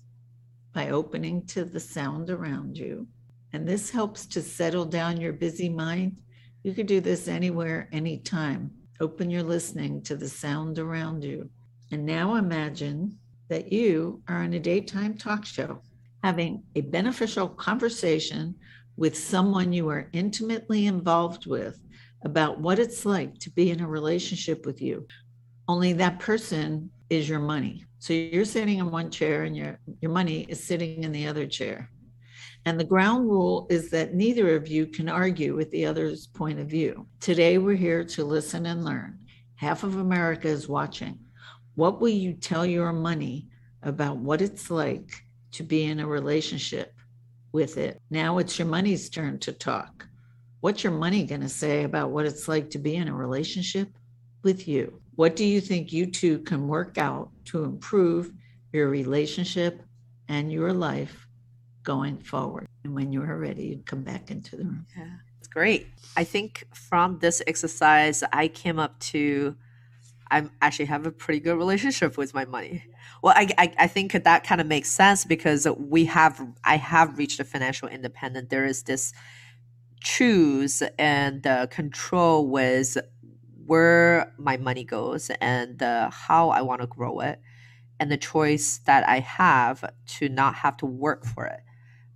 by 0.74 0.90
opening 0.90 1.46
to 1.48 1.66
the 1.66 1.80
sound 1.80 2.30
around 2.30 2.78
you. 2.78 3.08
And 3.54 3.68
this 3.68 3.90
helps 3.90 4.26
to 4.28 4.42
settle 4.42 4.86
down 4.86 5.20
your 5.20 5.34
busy 5.34 5.70
mind. 5.70 6.22
You 6.64 6.74
could 6.74 6.88
do 6.88 7.02
this 7.02 7.28
anywhere, 7.28 7.90
anytime. 7.92 8.72
Open 9.00 9.30
your 9.30 9.44
listening 9.44 10.02
to 10.04 10.16
the 10.16 10.30
sound 10.30 10.78
around 10.78 11.24
you. 11.24 11.50
And 11.92 12.06
now 12.06 12.36
imagine 12.36 13.18
that 13.50 13.72
you 13.72 14.22
are 14.28 14.44
on 14.44 14.54
a 14.54 14.60
daytime 14.60 15.18
talk 15.18 15.46
show 15.46 15.82
having 16.24 16.64
a 16.76 16.82
beneficial 16.82 17.48
conversation 17.48 18.56
with 18.98 19.18
someone 19.18 19.72
you 19.72 19.90
are 19.90 20.10
intimately 20.12 20.86
involved 20.86 21.46
with 21.46 21.80
about 22.24 22.60
what 22.60 22.80
it's 22.80 23.06
like 23.06 23.38
to 23.40 23.50
be 23.52 23.72
in 23.72 23.82
a 23.82 23.88
relationship 23.88 24.66
with 24.66 24.82
you. 24.82 25.08
Only 25.68 25.94
that 25.94 26.20
person 26.20 26.90
is 27.10 27.30
your 27.30 27.40
money. 27.40 27.86
So 28.00 28.14
you're 28.14 28.46
sitting 28.46 28.80
in 28.80 28.92
one 28.92 29.12
chair 29.12 29.44
and 29.44 29.56
your 29.56 29.80
your 30.02 30.12
money 30.12 30.46
is 30.50 30.64
sitting 30.64 31.04
in 31.04 31.12
the 31.12 31.28
other 31.28 31.46
chair. 31.46 31.90
And 32.66 32.80
the 32.80 32.84
ground 32.86 33.30
rule 33.30 33.68
is 33.70 33.90
that 33.92 34.14
neither 34.14 34.56
of 34.56 34.68
you 34.68 34.86
can 34.86 35.10
argue 35.10 35.56
with 35.56 35.72
the 35.72 35.86
other's 35.86 36.28
point 36.28 36.60
of 36.60 36.68
view. 36.68 37.08
Today, 37.20 37.58
we're 37.58 37.76
here 37.76 38.04
to 38.04 38.26
listen 38.26 38.66
and 38.66 38.84
learn. 38.84 39.20
Half 39.56 39.84
of 39.84 39.96
America 39.98 40.48
is 40.48 40.68
watching. 40.68 41.20
What 41.76 42.02
will 42.02 42.10
you 42.10 42.34
tell 42.34 42.66
your 42.66 42.92
money 42.92 43.48
about 43.84 44.18
what 44.18 44.42
it's 44.42 44.70
like 44.70 45.14
to 45.54 45.64
be 45.64 45.86
in 45.86 46.00
a 46.00 46.08
relationship 46.08 46.94
with 47.54 47.78
it? 47.78 48.02
Now 48.10 48.38
it's 48.40 48.60
your 48.60 48.68
money's 48.68 49.10
turn 49.10 49.40
to 49.40 49.54
talk. 49.54 50.09
What's 50.62 50.84
your 50.84 50.92
money 50.92 51.24
going 51.26 51.42
to 51.42 51.50
say 51.50 51.84
about 51.84 52.12
what 52.12 52.26
it's 52.26 52.50
like 52.50 52.70
to 52.72 52.80
be 52.80 52.96
in 52.96 53.08
a 53.08 53.14
relationship 53.14 53.90
with 54.44 54.68
you? 54.68 55.02
What 55.16 55.38
do 55.38 55.46
you 55.46 55.62
think 55.62 55.94
you 55.94 56.06
two 56.06 56.40
can 56.40 56.68
work 56.68 56.98
out 56.98 57.30
to 57.46 57.64
improve 57.64 58.32
your 58.74 58.90
relationship 58.90 59.82
and 60.28 60.52
your 60.52 60.74
life 60.74 61.28
going 61.84 62.18
forward? 62.18 62.68
And 62.84 62.94
when 62.94 63.14
you 63.14 63.22
are 63.22 63.38
ready, 63.38 63.68
you 63.68 63.84
come 63.86 64.04
back 64.04 64.32
into 64.32 64.58
the 64.58 64.66
room. 64.66 64.86
Yeah, 64.98 65.08
it's 65.38 65.48
great. 65.48 65.88
I 66.18 66.26
think 66.26 66.68
from 66.74 67.20
this 67.20 67.42
exercise, 67.48 68.22
I 68.34 68.50
came 68.50 68.80
up 68.80 69.00
to 69.00 69.56
I 70.32 70.48
actually 70.62 70.86
have 70.86 71.08
a 71.08 71.12
pretty 71.12 71.40
good 71.40 71.58
relationship 71.58 72.18
with 72.18 72.34
my 72.34 72.46
money. 72.46 72.84
Well, 73.24 73.34
I, 73.36 73.50
I, 73.58 73.74
I 73.80 73.88
think 73.88 74.12
that 74.12 74.44
kind 74.44 74.62
of 74.62 74.68
makes 74.68 74.90
sense 74.90 75.26
because 75.26 75.68
we 75.78 76.06
have 76.06 76.46
I 76.64 76.78
have 76.78 77.18
reached 77.18 77.40
a 77.40 77.44
financial 77.44 77.88
independent. 77.88 78.50
There 78.50 78.66
is 78.66 78.84
this 78.84 79.12
choose 80.02 80.84
and 80.98 81.46
uh, 81.46 81.68
control 81.68 82.48
with 82.48 82.98
where 83.66 84.34
my 84.38 84.58
money 84.58 84.84
goes 84.84 85.30
and 85.42 85.82
uh, 85.84 86.10
how 86.10 86.50
I 86.50 86.62
want 86.62 86.82
to 86.82 86.88
grow 86.88 87.20
it, 87.20 87.40
and 88.00 88.12
the 88.12 88.18
choice 88.18 88.80
that 88.86 89.08
I 89.08 89.20
have 89.20 89.84
to 90.18 90.30
not 90.30 90.56
have 90.56 90.78
to 90.78 90.86
work 90.86 91.26
for 91.26 91.46
it, 91.46 91.60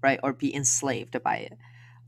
right, 0.01 0.19
or 0.23 0.33
be 0.33 0.53
enslaved 0.53 1.21
by 1.23 1.37
it. 1.37 1.57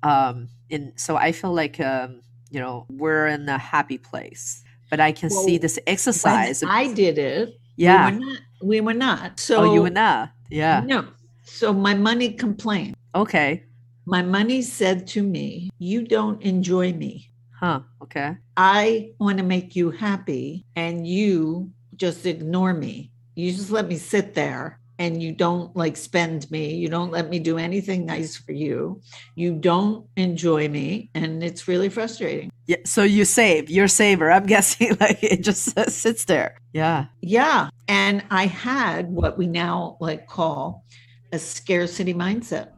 Um, 0.03 0.49
and 0.71 0.93
so 0.95 1.15
I 1.15 1.31
feel 1.31 1.53
like 1.53 1.79
um, 1.79 2.21
you 2.49 2.59
know 2.59 2.85
we're 2.89 3.27
in 3.27 3.47
a 3.49 3.57
happy 3.57 3.97
place 3.97 4.63
but 4.89 4.99
I 4.99 5.11
can 5.11 5.29
well, 5.29 5.43
see 5.43 5.57
this 5.57 5.79
exercise. 5.87 6.63
I 6.63 6.93
did 6.93 7.17
it. 7.17 7.59
Yeah. 7.75 8.11
We 8.11 8.13
were 8.13 8.19
not. 8.19 8.39
We 8.61 8.81
were 8.81 8.93
not. 8.93 9.39
So 9.39 9.57
oh, 9.57 9.73
you 9.73 9.81
were 9.81 9.89
not. 9.89 10.31
Yeah. 10.49 10.83
No. 10.85 11.07
So 11.43 11.73
my 11.73 11.93
money 11.93 12.33
complained. 12.33 12.95
Okay. 13.13 13.63
My 14.05 14.21
money 14.21 14.61
said 14.61 15.07
to 15.07 15.23
me, 15.23 15.69
You 15.79 16.05
don't 16.05 16.41
enjoy 16.41 16.93
me. 16.93 17.31
Huh. 17.59 17.81
Okay. 18.03 18.37
I 18.55 19.11
want 19.19 19.37
to 19.39 19.43
make 19.43 19.75
you 19.75 19.89
happy 19.89 20.65
and 20.75 21.07
you 21.07 21.71
just 21.95 22.25
ignore 22.25 22.73
me. 22.73 23.11
You 23.35 23.51
just 23.51 23.71
let 23.71 23.87
me 23.87 23.97
sit 23.97 24.35
there 24.35 24.79
and 24.99 25.21
you 25.21 25.31
don't 25.31 25.75
like 25.75 25.97
spend 25.97 26.49
me. 26.51 26.75
You 26.75 26.87
don't 26.87 27.11
let 27.11 27.29
me 27.29 27.39
do 27.39 27.57
anything 27.57 28.05
nice 28.05 28.37
for 28.37 28.51
you. 28.51 29.01
You 29.35 29.55
don't 29.55 30.07
enjoy 30.15 30.69
me. 30.69 31.09
And 31.15 31.43
it's 31.43 31.67
really 31.67 31.89
frustrating. 31.89 32.51
Yeah. 32.67 32.77
So 32.85 33.03
you 33.03 33.25
save, 33.25 33.69
you're 33.69 33.87
saver. 33.87 34.31
I'm 34.31 34.45
guessing 34.55 34.97
like 34.99 35.23
it 35.23 35.41
just 35.41 35.77
uh, 35.77 35.85
sits 35.89 36.25
there. 36.25 36.57
Yeah. 36.73 37.07
Yeah. 37.21 37.69
And 37.87 38.23
I 38.29 38.45
had 38.45 39.09
what 39.09 39.37
we 39.37 39.47
now 39.47 39.97
like 39.99 40.27
call 40.27 40.85
a 41.31 41.39
scarcity 41.39 42.13
mindset. 42.13 42.69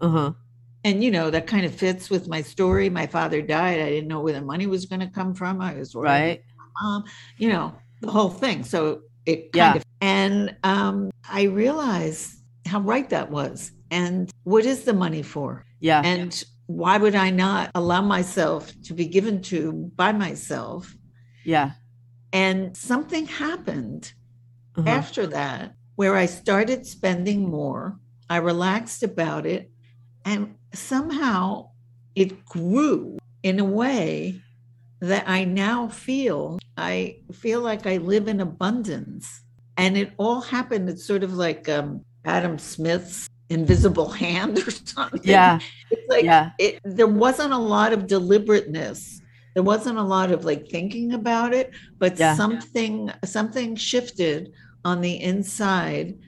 Uh 0.00 0.08
huh. 0.08 0.32
And 0.84 1.04
you 1.04 1.10
know 1.10 1.30
that 1.30 1.46
kind 1.46 1.64
of 1.64 1.74
fits 1.74 2.10
with 2.10 2.28
my 2.28 2.42
story. 2.42 2.90
My 2.90 3.06
father 3.06 3.40
died. 3.40 3.80
I 3.80 3.88
didn't 3.88 4.08
know 4.08 4.20
where 4.20 4.32
the 4.32 4.42
money 4.42 4.66
was 4.66 4.86
going 4.86 5.00
to 5.00 5.06
come 5.06 5.34
from. 5.34 5.60
I 5.60 5.74
was 5.74 5.94
worried 5.94 6.08
right. 6.08 6.42
mom, 6.80 7.04
you 7.38 7.48
know, 7.48 7.74
the 8.00 8.10
whole 8.10 8.30
thing. 8.30 8.64
So 8.64 9.02
it 9.24 9.52
kind 9.52 9.74
yeah. 9.74 9.76
of 9.76 9.84
and 10.00 10.56
um, 10.64 11.12
I 11.30 11.44
realized 11.44 12.38
how 12.66 12.80
right 12.80 13.08
that 13.10 13.30
was. 13.30 13.70
And 13.90 14.30
what 14.44 14.64
is 14.64 14.84
the 14.84 14.92
money 14.92 15.22
for? 15.22 15.64
Yeah. 15.78 16.02
And 16.04 16.42
why 16.66 16.96
would 16.96 17.14
I 17.14 17.30
not 17.30 17.70
allow 17.74 18.00
myself 18.00 18.72
to 18.84 18.94
be 18.94 19.06
given 19.06 19.42
to 19.42 19.72
by 19.94 20.12
myself? 20.12 20.96
Yeah. 21.44 21.72
And 22.32 22.76
something 22.76 23.26
happened 23.26 24.12
uh-huh. 24.76 24.88
after 24.88 25.26
that 25.28 25.74
where 25.96 26.16
I 26.16 26.26
started 26.26 26.86
spending 26.86 27.48
more. 27.48 27.98
I 28.30 28.38
relaxed 28.38 29.02
about 29.02 29.44
it. 29.44 29.70
And 30.24 30.54
somehow 30.74 31.70
it 32.14 32.44
grew 32.44 33.18
in 33.42 33.58
a 33.58 33.64
way 33.64 34.40
that 35.00 35.28
I 35.28 35.44
now 35.44 35.88
feel 35.88 36.58
I 36.76 37.18
feel 37.32 37.60
like 37.60 37.86
I 37.86 37.98
live 37.98 38.28
in 38.28 38.40
abundance. 38.40 39.42
And 39.76 39.96
it 39.96 40.12
all 40.16 40.40
happened. 40.40 40.88
It's 40.88 41.04
sort 41.04 41.22
of 41.22 41.34
like 41.34 41.68
um, 41.68 42.04
Adam 42.24 42.58
Smith's 42.58 43.28
invisible 43.50 44.08
hand 44.24 44.58
or 44.66 44.70
something. 44.70 45.20
Yeah. 45.24 45.58
It's 45.90 46.08
like 46.08 46.24
yeah. 46.24 46.50
It, 46.58 46.80
there 46.84 47.06
wasn't 47.06 47.52
a 47.52 47.58
lot 47.58 47.92
of 47.92 48.06
deliberateness. 48.06 49.20
There 49.54 49.62
wasn't 49.62 49.98
a 49.98 50.02
lot 50.02 50.30
of 50.30 50.44
like 50.44 50.68
thinking 50.68 51.12
about 51.12 51.52
it, 51.52 51.72
but 51.98 52.18
yeah. 52.18 52.34
something 52.34 53.12
something 53.24 53.76
shifted 53.76 54.52
on 54.84 55.00
the 55.00 55.20
inside 55.20 56.18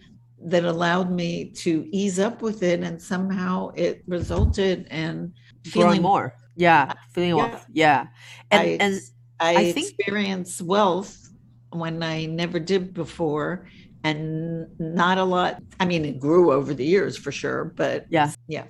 that 0.44 0.64
allowed 0.64 1.10
me 1.10 1.50
to 1.50 1.88
ease 1.90 2.18
up 2.18 2.42
with 2.42 2.62
it 2.62 2.80
and 2.80 3.00
somehow 3.00 3.70
it 3.74 4.02
resulted 4.06 4.86
in 4.90 5.32
feeling 5.64 6.02
more. 6.02 6.34
Yeah, 6.56 6.92
feeling 7.12 7.36
yeah. 7.36 7.60
Yeah. 7.72 8.06
And 8.50 8.60
I, 8.60 8.64
and 8.80 9.00
I, 9.40 9.56
I 9.56 9.72
think 9.72 9.88
experience 9.88 10.60
wealth 10.60 11.30
when 11.70 12.02
I 12.02 12.26
never 12.26 12.60
did 12.60 12.94
before 12.94 13.66
and 14.04 14.68
not 14.78 15.18
a 15.18 15.24
lot. 15.24 15.62
I 15.80 15.86
mean, 15.86 16.04
it 16.04 16.20
grew 16.20 16.52
over 16.52 16.74
the 16.74 16.84
years 16.84 17.16
for 17.16 17.32
sure, 17.32 17.64
but 17.64 18.06
yeah, 18.10 18.32
yeah, 18.46 18.66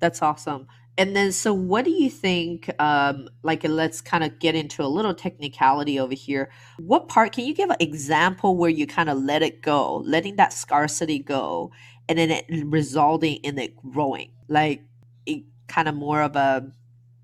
that's 0.00 0.22
awesome. 0.22 0.66
And 1.00 1.16
then, 1.16 1.32
so 1.32 1.54
what 1.54 1.86
do 1.86 1.90
you 1.90 2.10
think? 2.10 2.70
Um, 2.78 3.30
like, 3.42 3.64
let's 3.64 4.02
kind 4.02 4.22
of 4.22 4.38
get 4.38 4.54
into 4.54 4.82
a 4.82 4.86
little 4.86 5.14
technicality 5.14 5.98
over 5.98 6.12
here. 6.12 6.50
What 6.76 7.08
part 7.08 7.32
can 7.32 7.46
you 7.46 7.54
give 7.54 7.70
an 7.70 7.78
example 7.80 8.54
where 8.54 8.68
you 8.68 8.86
kind 8.86 9.08
of 9.08 9.16
let 9.16 9.40
it 9.42 9.62
go, 9.62 9.96
letting 10.04 10.36
that 10.36 10.52
scarcity 10.52 11.18
go, 11.18 11.72
and 12.06 12.18
then 12.18 12.30
it 12.30 12.44
resulting 12.66 13.36
in 13.36 13.58
it 13.58 13.74
growing? 13.78 14.30
Like, 14.48 14.82
it 15.24 15.44
kind 15.68 15.88
of 15.88 15.94
more 15.94 16.20
of 16.20 16.36
a 16.36 16.70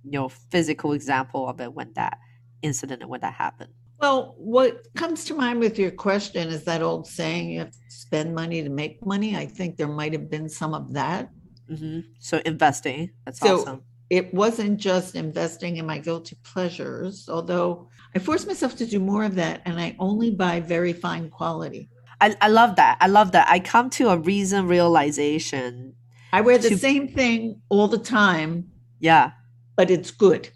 you 0.04 0.12
know 0.12 0.30
physical 0.30 0.94
example 0.94 1.46
of 1.46 1.60
it 1.60 1.74
when 1.74 1.92
that 1.96 2.16
incident 2.62 3.02
and 3.02 3.10
when 3.10 3.20
that 3.20 3.34
happened. 3.34 3.74
Well, 4.00 4.36
what 4.38 4.86
comes 4.94 5.26
to 5.26 5.34
mind 5.34 5.60
with 5.60 5.78
your 5.78 5.90
question 5.90 6.48
is 6.48 6.64
that 6.64 6.80
old 6.80 7.06
saying, 7.06 7.50
you 7.50 7.58
have 7.58 7.72
to 7.72 7.78
spend 7.88 8.34
money 8.34 8.62
to 8.62 8.70
make 8.70 9.04
money. 9.04 9.36
I 9.36 9.44
think 9.44 9.76
there 9.76 9.86
might 9.86 10.14
have 10.14 10.30
been 10.30 10.48
some 10.48 10.72
of 10.72 10.94
that. 10.94 11.28
Mm-hmm. 11.70 12.00
So, 12.18 12.40
investing, 12.44 13.10
that's 13.24 13.40
so 13.40 13.60
awesome. 13.60 13.82
It 14.08 14.32
wasn't 14.32 14.78
just 14.78 15.16
investing 15.16 15.78
in 15.78 15.86
my 15.86 15.98
guilty 15.98 16.36
pleasures, 16.44 17.28
although 17.28 17.88
I 18.14 18.20
forced 18.20 18.46
myself 18.46 18.76
to 18.76 18.86
do 18.86 19.00
more 19.00 19.24
of 19.24 19.34
that 19.34 19.62
and 19.64 19.80
I 19.80 19.96
only 19.98 20.30
buy 20.30 20.60
very 20.60 20.92
fine 20.92 21.28
quality. 21.28 21.90
I, 22.20 22.36
I 22.40 22.48
love 22.48 22.76
that. 22.76 22.98
I 23.00 23.08
love 23.08 23.32
that. 23.32 23.48
I 23.50 23.58
come 23.58 23.90
to 23.90 24.10
a 24.10 24.16
reason 24.16 24.68
realization. 24.68 25.94
I 26.32 26.40
wear 26.40 26.56
the 26.56 26.70
to, 26.70 26.78
same 26.78 27.08
thing 27.08 27.60
all 27.68 27.88
the 27.88 27.98
time. 27.98 28.70
Yeah. 29.00 29.32
But 29.74 29.90
it's 29.90 30.12
good 30.12 30.50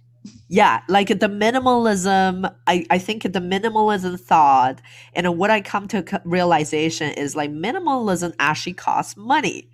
yeah 0.49 0.83
like 0.89 1.09
the 1.09 1.29
minimalism 1.29 2.53
i 2.67 2.85
i 2.91 2.99
think 2.99 3.23
the 3.23 3.41
minimalism 3.41 4.21
thought 4.21 4.81
and 5.15 5.39
what 5.39 5.51
i 5.51 5.61
come 5.61 5.89
to 5.89 6.21
realization 6.25 7.11
is 7.13 7.35
like 7.35 7.51
minimalism 7.51 8.35
actually 8.39 8.73
costs 8.73 9.17
money 9.17 9.70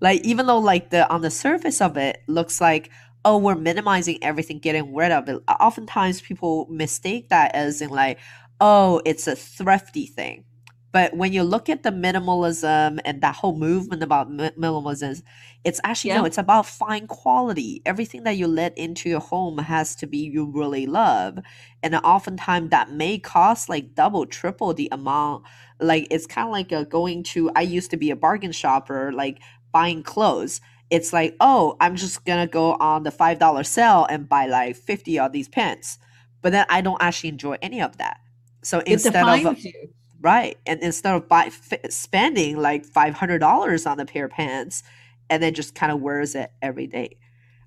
like 0.00 0.20
even 0.24 0.46
though 0.46 0.58
like 0.58 0.90
the 0.90 1.08
on 1.10 1.20
the 1.20 1.30
surface 1.30 1.80
of 1.80 1.96
it 1.96 2.22
looks 2.26 2.60
like 2.60 2.90
oh 3.24 3.38
we're 3.38 3.54
minimizing 3.54 4.22
everything 4.22 4.58
getting 4.58 4.94
rid 4.94 5.12
of 5.12 5.28
it 5.28 5.42
oftentimes 5.60 6.20
people 6.20 6.66
mistake 6.70 7.28
that 7.28 7.54
as 7.54 7.80
in 7.80 7.90
like 7.90 8.18
oh 8.60 9.00
it's 9.04 9.26
a 9.26 9.36
thrifty 9.36 10.06
thing 10.06 10.44
but 10.90 11.14
when 11.14 11.32
you 11.32 11.42
look 11.42 11.68
at 11.68 11.82
the 11.82 11.90
minimalism 11.90 12.98
and 13.04 13.20
that 13.20 13.34
whole 13.34 13.56
movement 13.56 14.02
about 14.02 14.30
minimalism, 14.30 15.22
it's 15.62 15.80
actually 15.84 16.10
yeah. 16.10 16.18
no, 16.18 16.24
it's 16.24 16.38
about 16.38 16.64
fine 16.64 17.06
quality. 17.06 17.82
Everything 17.84 18.22
that 18.22 18.36
you 18.36 18.46
let 18.46 18.76
into 18.78 19.10
your 19.10 19.20
home 19.20 19.58
has 19.58 19.94
to 19.96 20.06
be 20.06 20.18
you 20.18 20.50
really 20.50 20.86
love, 20.86 21.38
and 21.82 21.94
oftentimes 21.94 22.70
that 22.70 22.90
may 22.90 23.18
cost 23.18 23.68
like 23.68 23.94
double, 23.94 24.24
triple 24.24 24.72
the 24.72 24.88
amount. 24.90 25.44
Like 25.78 26.06
it's 26.10 26.26
kind 26.26 26.48
of 26.48 26.52
like 26.52 26.72
a 26.72 26.86
going 26.86 27.22
to. 27.24 27.50
I 27.54 27.62
used 27.62 27.90
to 27.90 27.98
be 27.98 28.10
a 28.10 28.16
bargain 28.16 28.52
shopper, 28.52 29.12
like 29.12 29.40
buying 29.72 30.02
clothes. 30.02 30.60
It's 30.90 31.12
like, 31.12 31.36
oh, 31.40 31.76
I'm 31.80 31.96
just 31.96 32.24
gonna 32.24 32.46
go 32.46 32.74
on 32.74 33.02
the 33.02 33.10
five 33.10 33.38
dollar 33.38 33.64
sale 33.64 34.06
and 34.08 34.28
buy 34.28 34.46
like 34.46 34.76
fifty 34.76 35.18
of 35.18 35.32
these 35.32 35.48
pants, 35.48 35.98
but 36.42 36.52
then 36.52 36.66
I 36.68 36.80
don't 36.80 37.02
actually 37.02 37.30
enjoy 37.30 37.56
any 37.62 37.80
of 37.82 37.98
that. 37.98 38.18
So 38.62 38.80
instead 38.80 39.16
of 39.16 39.58
you 39.58 39.72
Right. 40.20 40.58
And 40.66 40.82
instead 40.82 41.14
of 41.14 41.28
buy, 41.28 41.46
f- 41.46 41.90
spending 41.90 42.56
like 42.56 42.86
$500 42.86 43.90
on 43.90 44.00
a 44.00 44.06
pair 44.06 44.24
of 44.26 44.32
pants 44.32 44.82
and 45.30 45.42
then 45.42 45.54
just 45.54 45.74
kind 45.74 45.92
of 45.92 46.00
wears 46.00 46.34
it 46.34 46.50
every 46.60 46.86
day. 46.86 47.16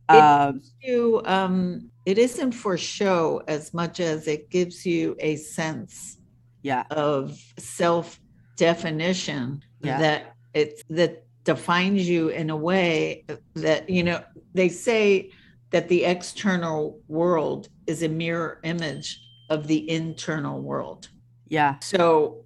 Um, 0.09 0.61
you, 0.81 1.21
um, 1.23 1.89
it 2.05 2.17
isn't 2.17 2.51
for 2.51 2.77
show 2.77 3.41
as 3.47 3.73
much 3.73 4.01
as 4.01 4.27
it 4.27 4.49
gives 4.49 4.85
you 4.85 5.15
a 5.19 5.37
sense 5.37 6.17
yeah. 6.63 6.83
of 6.91 7.39
self 7.57 8.19
definition 8.57 9.61
yeah. 9.81 9.99
that 9.99 10.35
it's 10.53 10.83
that 10.89 11.23
defines 11.43 12.07
you 12.07 12.29
in 12.29 12.49
a 12.49 12.55
way 12.55 13.25
that, 13.55 13.89
you 13.89 14.03
know, 14.03 14.23
they 14.53 14.69
say 14.69 15.31
that 15.71 15.87
the 15.89 16.03
external 16.03 16.99
world 17.07 17.69
is 17.87 18.03
a 18.03 18.09
mirror 18.09 18.59
image 18.63 19.19
of 19.49 19.67
the 19.67 19.89
internal 19.89 20.61
world. 20.61 21.09
Yeah. 21.47 21.79
So 21.79 22.45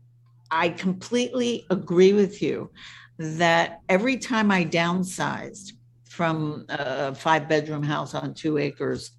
I 0.51 0.69
completely 0.69 1.65
agree 1.69 2.13
with 2.13 2.41
you 2.41 2.71
that 3.17 3.81
every 3.89 4.17
time 4.17 4.51
I 4.51 4.65
downsized 4.65 5.73
from 6.03 6.65
a 6.69 7.13
five 7.13 7.49
bedroom 7.49 7.83
house 7.83 8.13
on 8.13 8.33
two 8.33 8.57
acres 8.57 9.11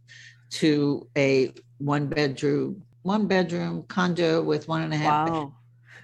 to 0.50 1.06
a 1.16 1.52
one 1.78 2.06
bedroom, 2.06 2.82
one 3.02 3.26
bedroom 3.26 3.84
condo 3.88 4.42
with 4.42 4.68
one 4.68 4.82
and 4.82 4.94
a 4.94 4.96
half. 4.96 5.28
Wow. 5.28 5.54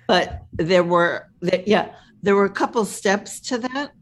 But 0.06 0.42
there 0.52 0.84
were, 0.84 1.30
yeah, 1.40 1.94
there 2.22 2.36
were 2.36 2.44
a 2.44 2.50
couple 2.50 2.84
steps 2.84 3.40
to 3.40 3.58
that. 3.58 3.92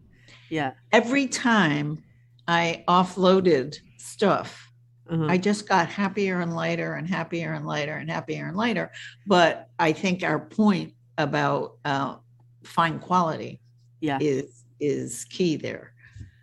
Yeah. 0.48 0.72
Every 0.92 1.26
time 1.26 2.02
I 2.46 2.84
offloaded 2.88 3.76
stuff, 3.98 4.70
Mhm. 5.10 5.28
I 5.28 5.38
just 5.38 5.68
got 5.68 5.88
happier 5.88 6.40
and 6.40 6.54
lighter 6.54 6.94
and 6.94 7.08
happier 7.08 7.52
and 7.52 7.66
lighter 7.66 7.96
and 7.96 8.08
happier 8.08 8.46
and 8.46 8.56
lighter. 8.56 8.92
But 9.26 9.68
I 9.78 9.92
think 9.92 10.22
our 10.22 10.38
point 10.38 10.94
about 11.18 11.78
uh, 11.84 12.16
fine 12.62 12.98
quality 13.00 13.60
yeah. 14.00 14.18
is 14.20 14.64
is 14.78 15.24
key 15.24 15.56
there. 15.56 15.92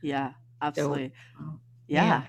Yeah. 0.01 0.34
Absolutely. 0.61 1.13
uh, 1.39 1.53
yeah. 1.88 2.05
yeah. 2.05 2.23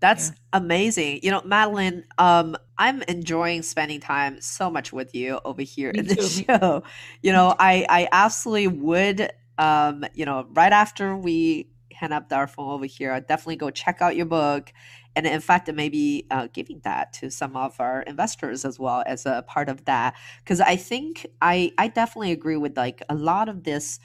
That's 0.00 0.32
amazing. 0.52 1.20
You 1.22 1.30
know, 1.30 1.42
Madeline, 1.44 2.04
um, 2.18 2.56
I'm 2.78 3.02
enjoying 3.02 3.62
spending 3.62 4.00
time 4.00 4.40
so 4.40 4.70
much 4.70 4.92
with 4.92 5.14
you 5.14 5.40
over 5.44 5.62
here 5.62 5.92
Me 5.92 6.00
in 6.00 6.06
this 6.06 6.36
too. 6.44 6.44
show. 6.48 6.82
You 7.22 7.32
know, 7.32 7.54
I, 7.58 7.86
I 7.88 8.08
absolutely 8.12 8.68
would, 8.68 9.32
um, 9.58 10.04
you 10.14 10.24
know, 10.24 10.46
right 10.52 10.72
after 10.72 11.16
we 11.16 11.68
hang 11.92 12.12
up 12.12 12.32
our 12.32 12.46
phone 12.46 12.70
over 12.70 12.86
here, 12.86 13.12
I'd 13.12 13.26
definitely 13.26 13.56
go 13.56 13.70
check 13.70 14.02
out 14.02 14.16
your 14.16 14.26
book. 14.26 14.72
And 15.16 15.26
in 15.26 15.40
fact, 15.40 15.72
maybe 15.72 16.26
uh, 16.30 16.48
giving 16.52 16.80
that 16.82 17.12
to 17.14 17.30
some 17.30 17.56
of 17.56 17.78
our 17.78 18.02
investors 18.02 18.64
as 18.64 18.80
well 18.80 19.04
as 19.06 19.26
a 19.26 19.44
part 19.46 19.68
of 19.68 19.84
that. 19.84 20.16
Because 20.42 20.60
I 20.60 20.74
think 20.74 21.24
I, 21.40 21.72
I 21.78 21.86
definitely 21.86 22.32
agree 22.32 22.56
with 22.56 22.76
like 22.76 23.02
a 23.08 23.14
lot 23.14 23.48
of 23.48 23.62
this 23.62 24.00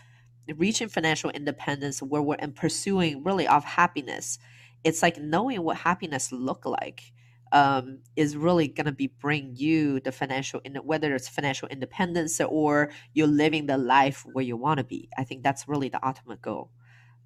reaching 0.55 0.88
financial 0.88 1.32
independence 1.32 2.01
where 2.01 2.22
we're 2.22 2.36
in 2.36 2.51
pursuing 2.51 3.24
really 3.24 3.47
of 3.47 3.63
happiness 3.63 4.39
it's 4.84 5.01
like 5.01 5.17
knowing 5.20 5.61
what 5.63 5.78
happiness 5.78 6.32
look 6.32 6.65
like 6.65 7.11
um, 7.52 8.00
is 8.16 8.36
really 8.38 8.68
going 8.68 8.86
to 8.86 8.91
be 8.91 9.08
bring 9.08 9.56
you 9.56 10.00
the 10.02 10.12
financial 10.12 10.62
in 10.64 10.76
whether 10.76 11.16
it's 11.16 11.28
financial 11.28 11.68
independence 11.70 12.39
or 12.41 12.91
you're 13.14 13.28
living 13.28 13.66
the 13.66 13.78
life 13.78 14.26
where 14.34 14.43
you 14.43 14.58
want 14.58 14.78
to 14.78 14.84
be. 14.84 15.10
I 15.18 15.24
think 15.24 15.43
that's 15.43 15.68
really 15.68 15.89
the 15.89 16.06
ultimate 16.06 16.41
goal. 16.41 16.72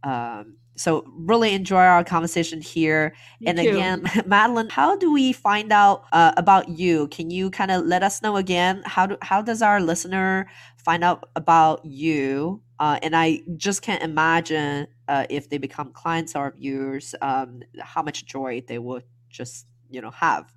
Um, 0.03 0.57
so 0.75 1.05
really 1.07 1.53
enjoy 1.53 1.77
our 1.81 2.03
conversation 2.03 2.61
here. 2.61 3.15
Me 3.39 3.47
and 3.47 3.57
too. 3.57 3.69
again 3.69 4.03
madeline 4.25 4.69
how 4.69 4.97
do 4.97 5.13
we 5.13 5.31
find 5.31 5.71
out 5.71 6.05
uh, 6.11 6.33
about 6.35 6.67
you? 6.69 7.07
Can 7.07 7.29
you 7.29 7.49
kind 7.51 7.71
of 7.71 7.85
let 7.85 8.03
us 8.03 8.21
know 8.21 8.35
again? 8.35 8.81
How 8.85 9.05
do 9.05 9.17
how 9.21 9.41
does 9.41 9.61
our 9.61 9.79
listener 9.79 10.49
find 10.77 11.03
out 11.03 11.29
about 11.35 11.85
you? 11.85 12.61
Uh, 12.79 12.99
and 13.01 13.15
i 13.15 13.39
just 13.55 13.81
can't 13.81 14.03
imagine 14.03 14.87
uh, 15.07 15.25
if 15.29 15.47
they 15.49 15.57
become 15.57 15.91
clients 15.93 16.35
of 16.35 16.51
yours 16.57 17.15
um, 17.21 17.61
how 17.79 18.01
much 18.01 18.25
joy 18.25 18.61
they 18.67 18.79
would 18.79 19.03
just 19.29 19.67
you 19.93 20.01
know 20.01 20.11
have 20.11 20.51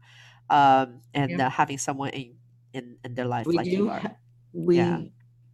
um, 0.51 1.01
and 1.15 1.31
Yeah. 1.33 1.47
uh, 1.47 1.51
having 1.51 1.79
someone 1.79 2.11
in, 2.11 2.35
in 2.73 2.97
in 3.05 3.15
their 3.15 3.27
life 3.27 3.47
we 3.47 3.57
like 3.57 3.65
do 3.67 3.71
you 3.71 3.91
are. 3.91 4.01
ha- 4.01 4.17
we 4.53 4.77
Yeah. 4.79 5.01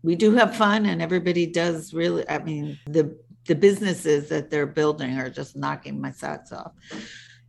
we 0.03 0.15
do 0.17 0.33
have 0.41 0.57
fun 0.57 0.87
and 0.87 1.01
everybody 1.03 1.47
does 1.47 1.93
really 1.95 2.25
i 2.29 2.39
mean 2.39 2.79
the 2.87 3.17
the 3.47 3.55
businesses 3.57 4.29
that 4.29 4.51
they're 4.51 4.67
building 4.81 5.19
are 5.19 5.29
just 5.29 5.57
knocking 5.57 6.01
my 6.01 6.13
socks 6.13 6.53
off. 6.53 6.71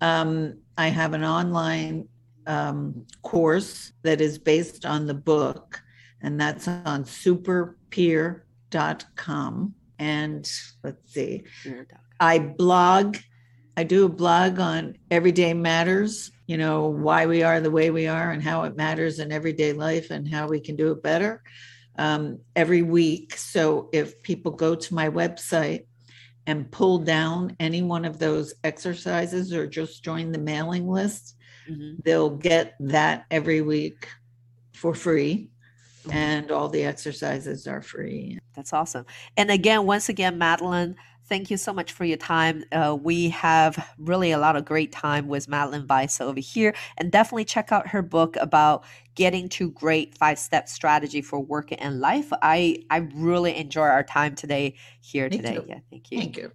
um, 0.00 0.58
i 0.76 0.88
have 0.88 1.12
an 1.12 1.24
online 1.24 2.08
um, 2.46 3.04
course 3.22 3.92
that 4.02 4.20
is 4.20 4.38
based 4.38 4.86
on 4.86 5.06
the 5.06 5.14
book 5.14 5.82
and 6.22 6.40
that's 6.40 6.66
on 6.66 7.04
superpeer.com. 7.04 9.74
And 10.00 10.50
let's 10.82 11.12
see, 11.12 11.44
You're 11.64 11.82
a 11.82 11.86
dog. 11.86 11.98
I 12.20 12.38
blog, 12.38 13.18
I 13.76 13.84
do 13.84 14.06
a 14.06 14.08
blog 14.08 14.58
on 14.58 14.96
everyday 15.10 15.54
matters, 15.54 16.32
you 16.46 16.56
know, 16.56 16.86
why 16.86 17.26
we 17.26 17.42
are 17.42 17.60
the 17.60 17.70
way 17.70 17.90
we 17.90 18.06
are 18.06 18.30
and 18.30 18.42
how 18.42 18.64
it 18.64 18.76
matters 18.76 19.18
in 19.18 19.30
everyday 19.30 19.72
life 19.72 20.10
and 20.10 20.28
how 20.28 20.48
we 20.48 20.60
can 20.60 20.76
do 20.76 20.92
it 20.92 21.02
better 21.02 21.42
um, 21.98 22.38
every 22.56 22.82
week. 22.82 23.36
So 23.36 23.90
if 23.92 24.22
people 24.22 24.52
go 24.52 24.74
to 24.74 24.94
my 24.94 25.10
website 25.10 25.84
and 26.48 26.70
pull 26.72 26.98
down 26.98 27.54
any 27.60 27.82
one 27.82 28.06
of 28.06 28.18
those 28.18 28.54
exercises 28.64 29.52
or 29.52 29.66
just 29.66 30.02
join 30.02 30.32
the 30.32 30.38
mailing 30.38 30.88
list, 30.88 31.36
Mhm. 31.70 32.02
they'll 32.02 32.30
get 32.30 32.74
that 32.80 33.26
every 33.30 33.60
week 33.60 34.08
for 34.74 34.94
free 34.94 35.50
Mhm. 36.06 36.14
and 36.14 36.50
all 36.50 36.70
the 36.70 36.82
exercises 36.84 37.66
are 37.66 37.82
free 37.82 38.38
That's 38.56 38.72
awesome. 38.72 39.04
And 39.36 39.50
again, 39.52 39.84
once 39.86 40.08
again, 40.08 40.36
Madeline, 40.38 40.96
thank 41.28 41.50
you 41.50 41.56
so 41.56 41.72
much 41.72 41.92
for 41.92 42.04
your 42.04 42.16
time. 42.16 42.64
Uh, 42.72 42.96
we 43.00 43.28
have 43.30 43.94
really 43.98 44.32
a 44.32 44.38
lot 44.38 44.56
of 44.56 44.64
great 44.64 44.92
time 44.92 45.28
with 45.28 45.48
Madeline 45.48 45.86
Weiss 45.86 46.20
over 46.20 46.40
here. 46.40 46.74
And 46.96 47.12
definitely 47.12 47.44
check 47.44 47.72
out 47.72 47.88
her 47.88 48.02
book 48.02 48.36
about 48.36 48.84
getting 49.14 49.48
to 49.50 49.70
great 49.70 50.16
five 50.16 50.38
step 50.38 50.68
strategy 50.68 51.22
for 51.22 51.40
work 51.40 51.70
and 51.78 52.00
life. 52.00 52.32
I, 52.42 52.84
I 52.90 53.08
really 53.14 53.56
enjoy 53.56 53.82
our 53.82 54.04
time 54.04 54.34
today 54.34 54.74
here 55.00 55.28
Me 55.28 55.36
today. 55.36 55.56
too. 55.56 55.64
Yeah, 55.68 55.78
thank 55.90 56.10
you. 56.10 56.18
thank 56.18 56.36
you 56.36 56.52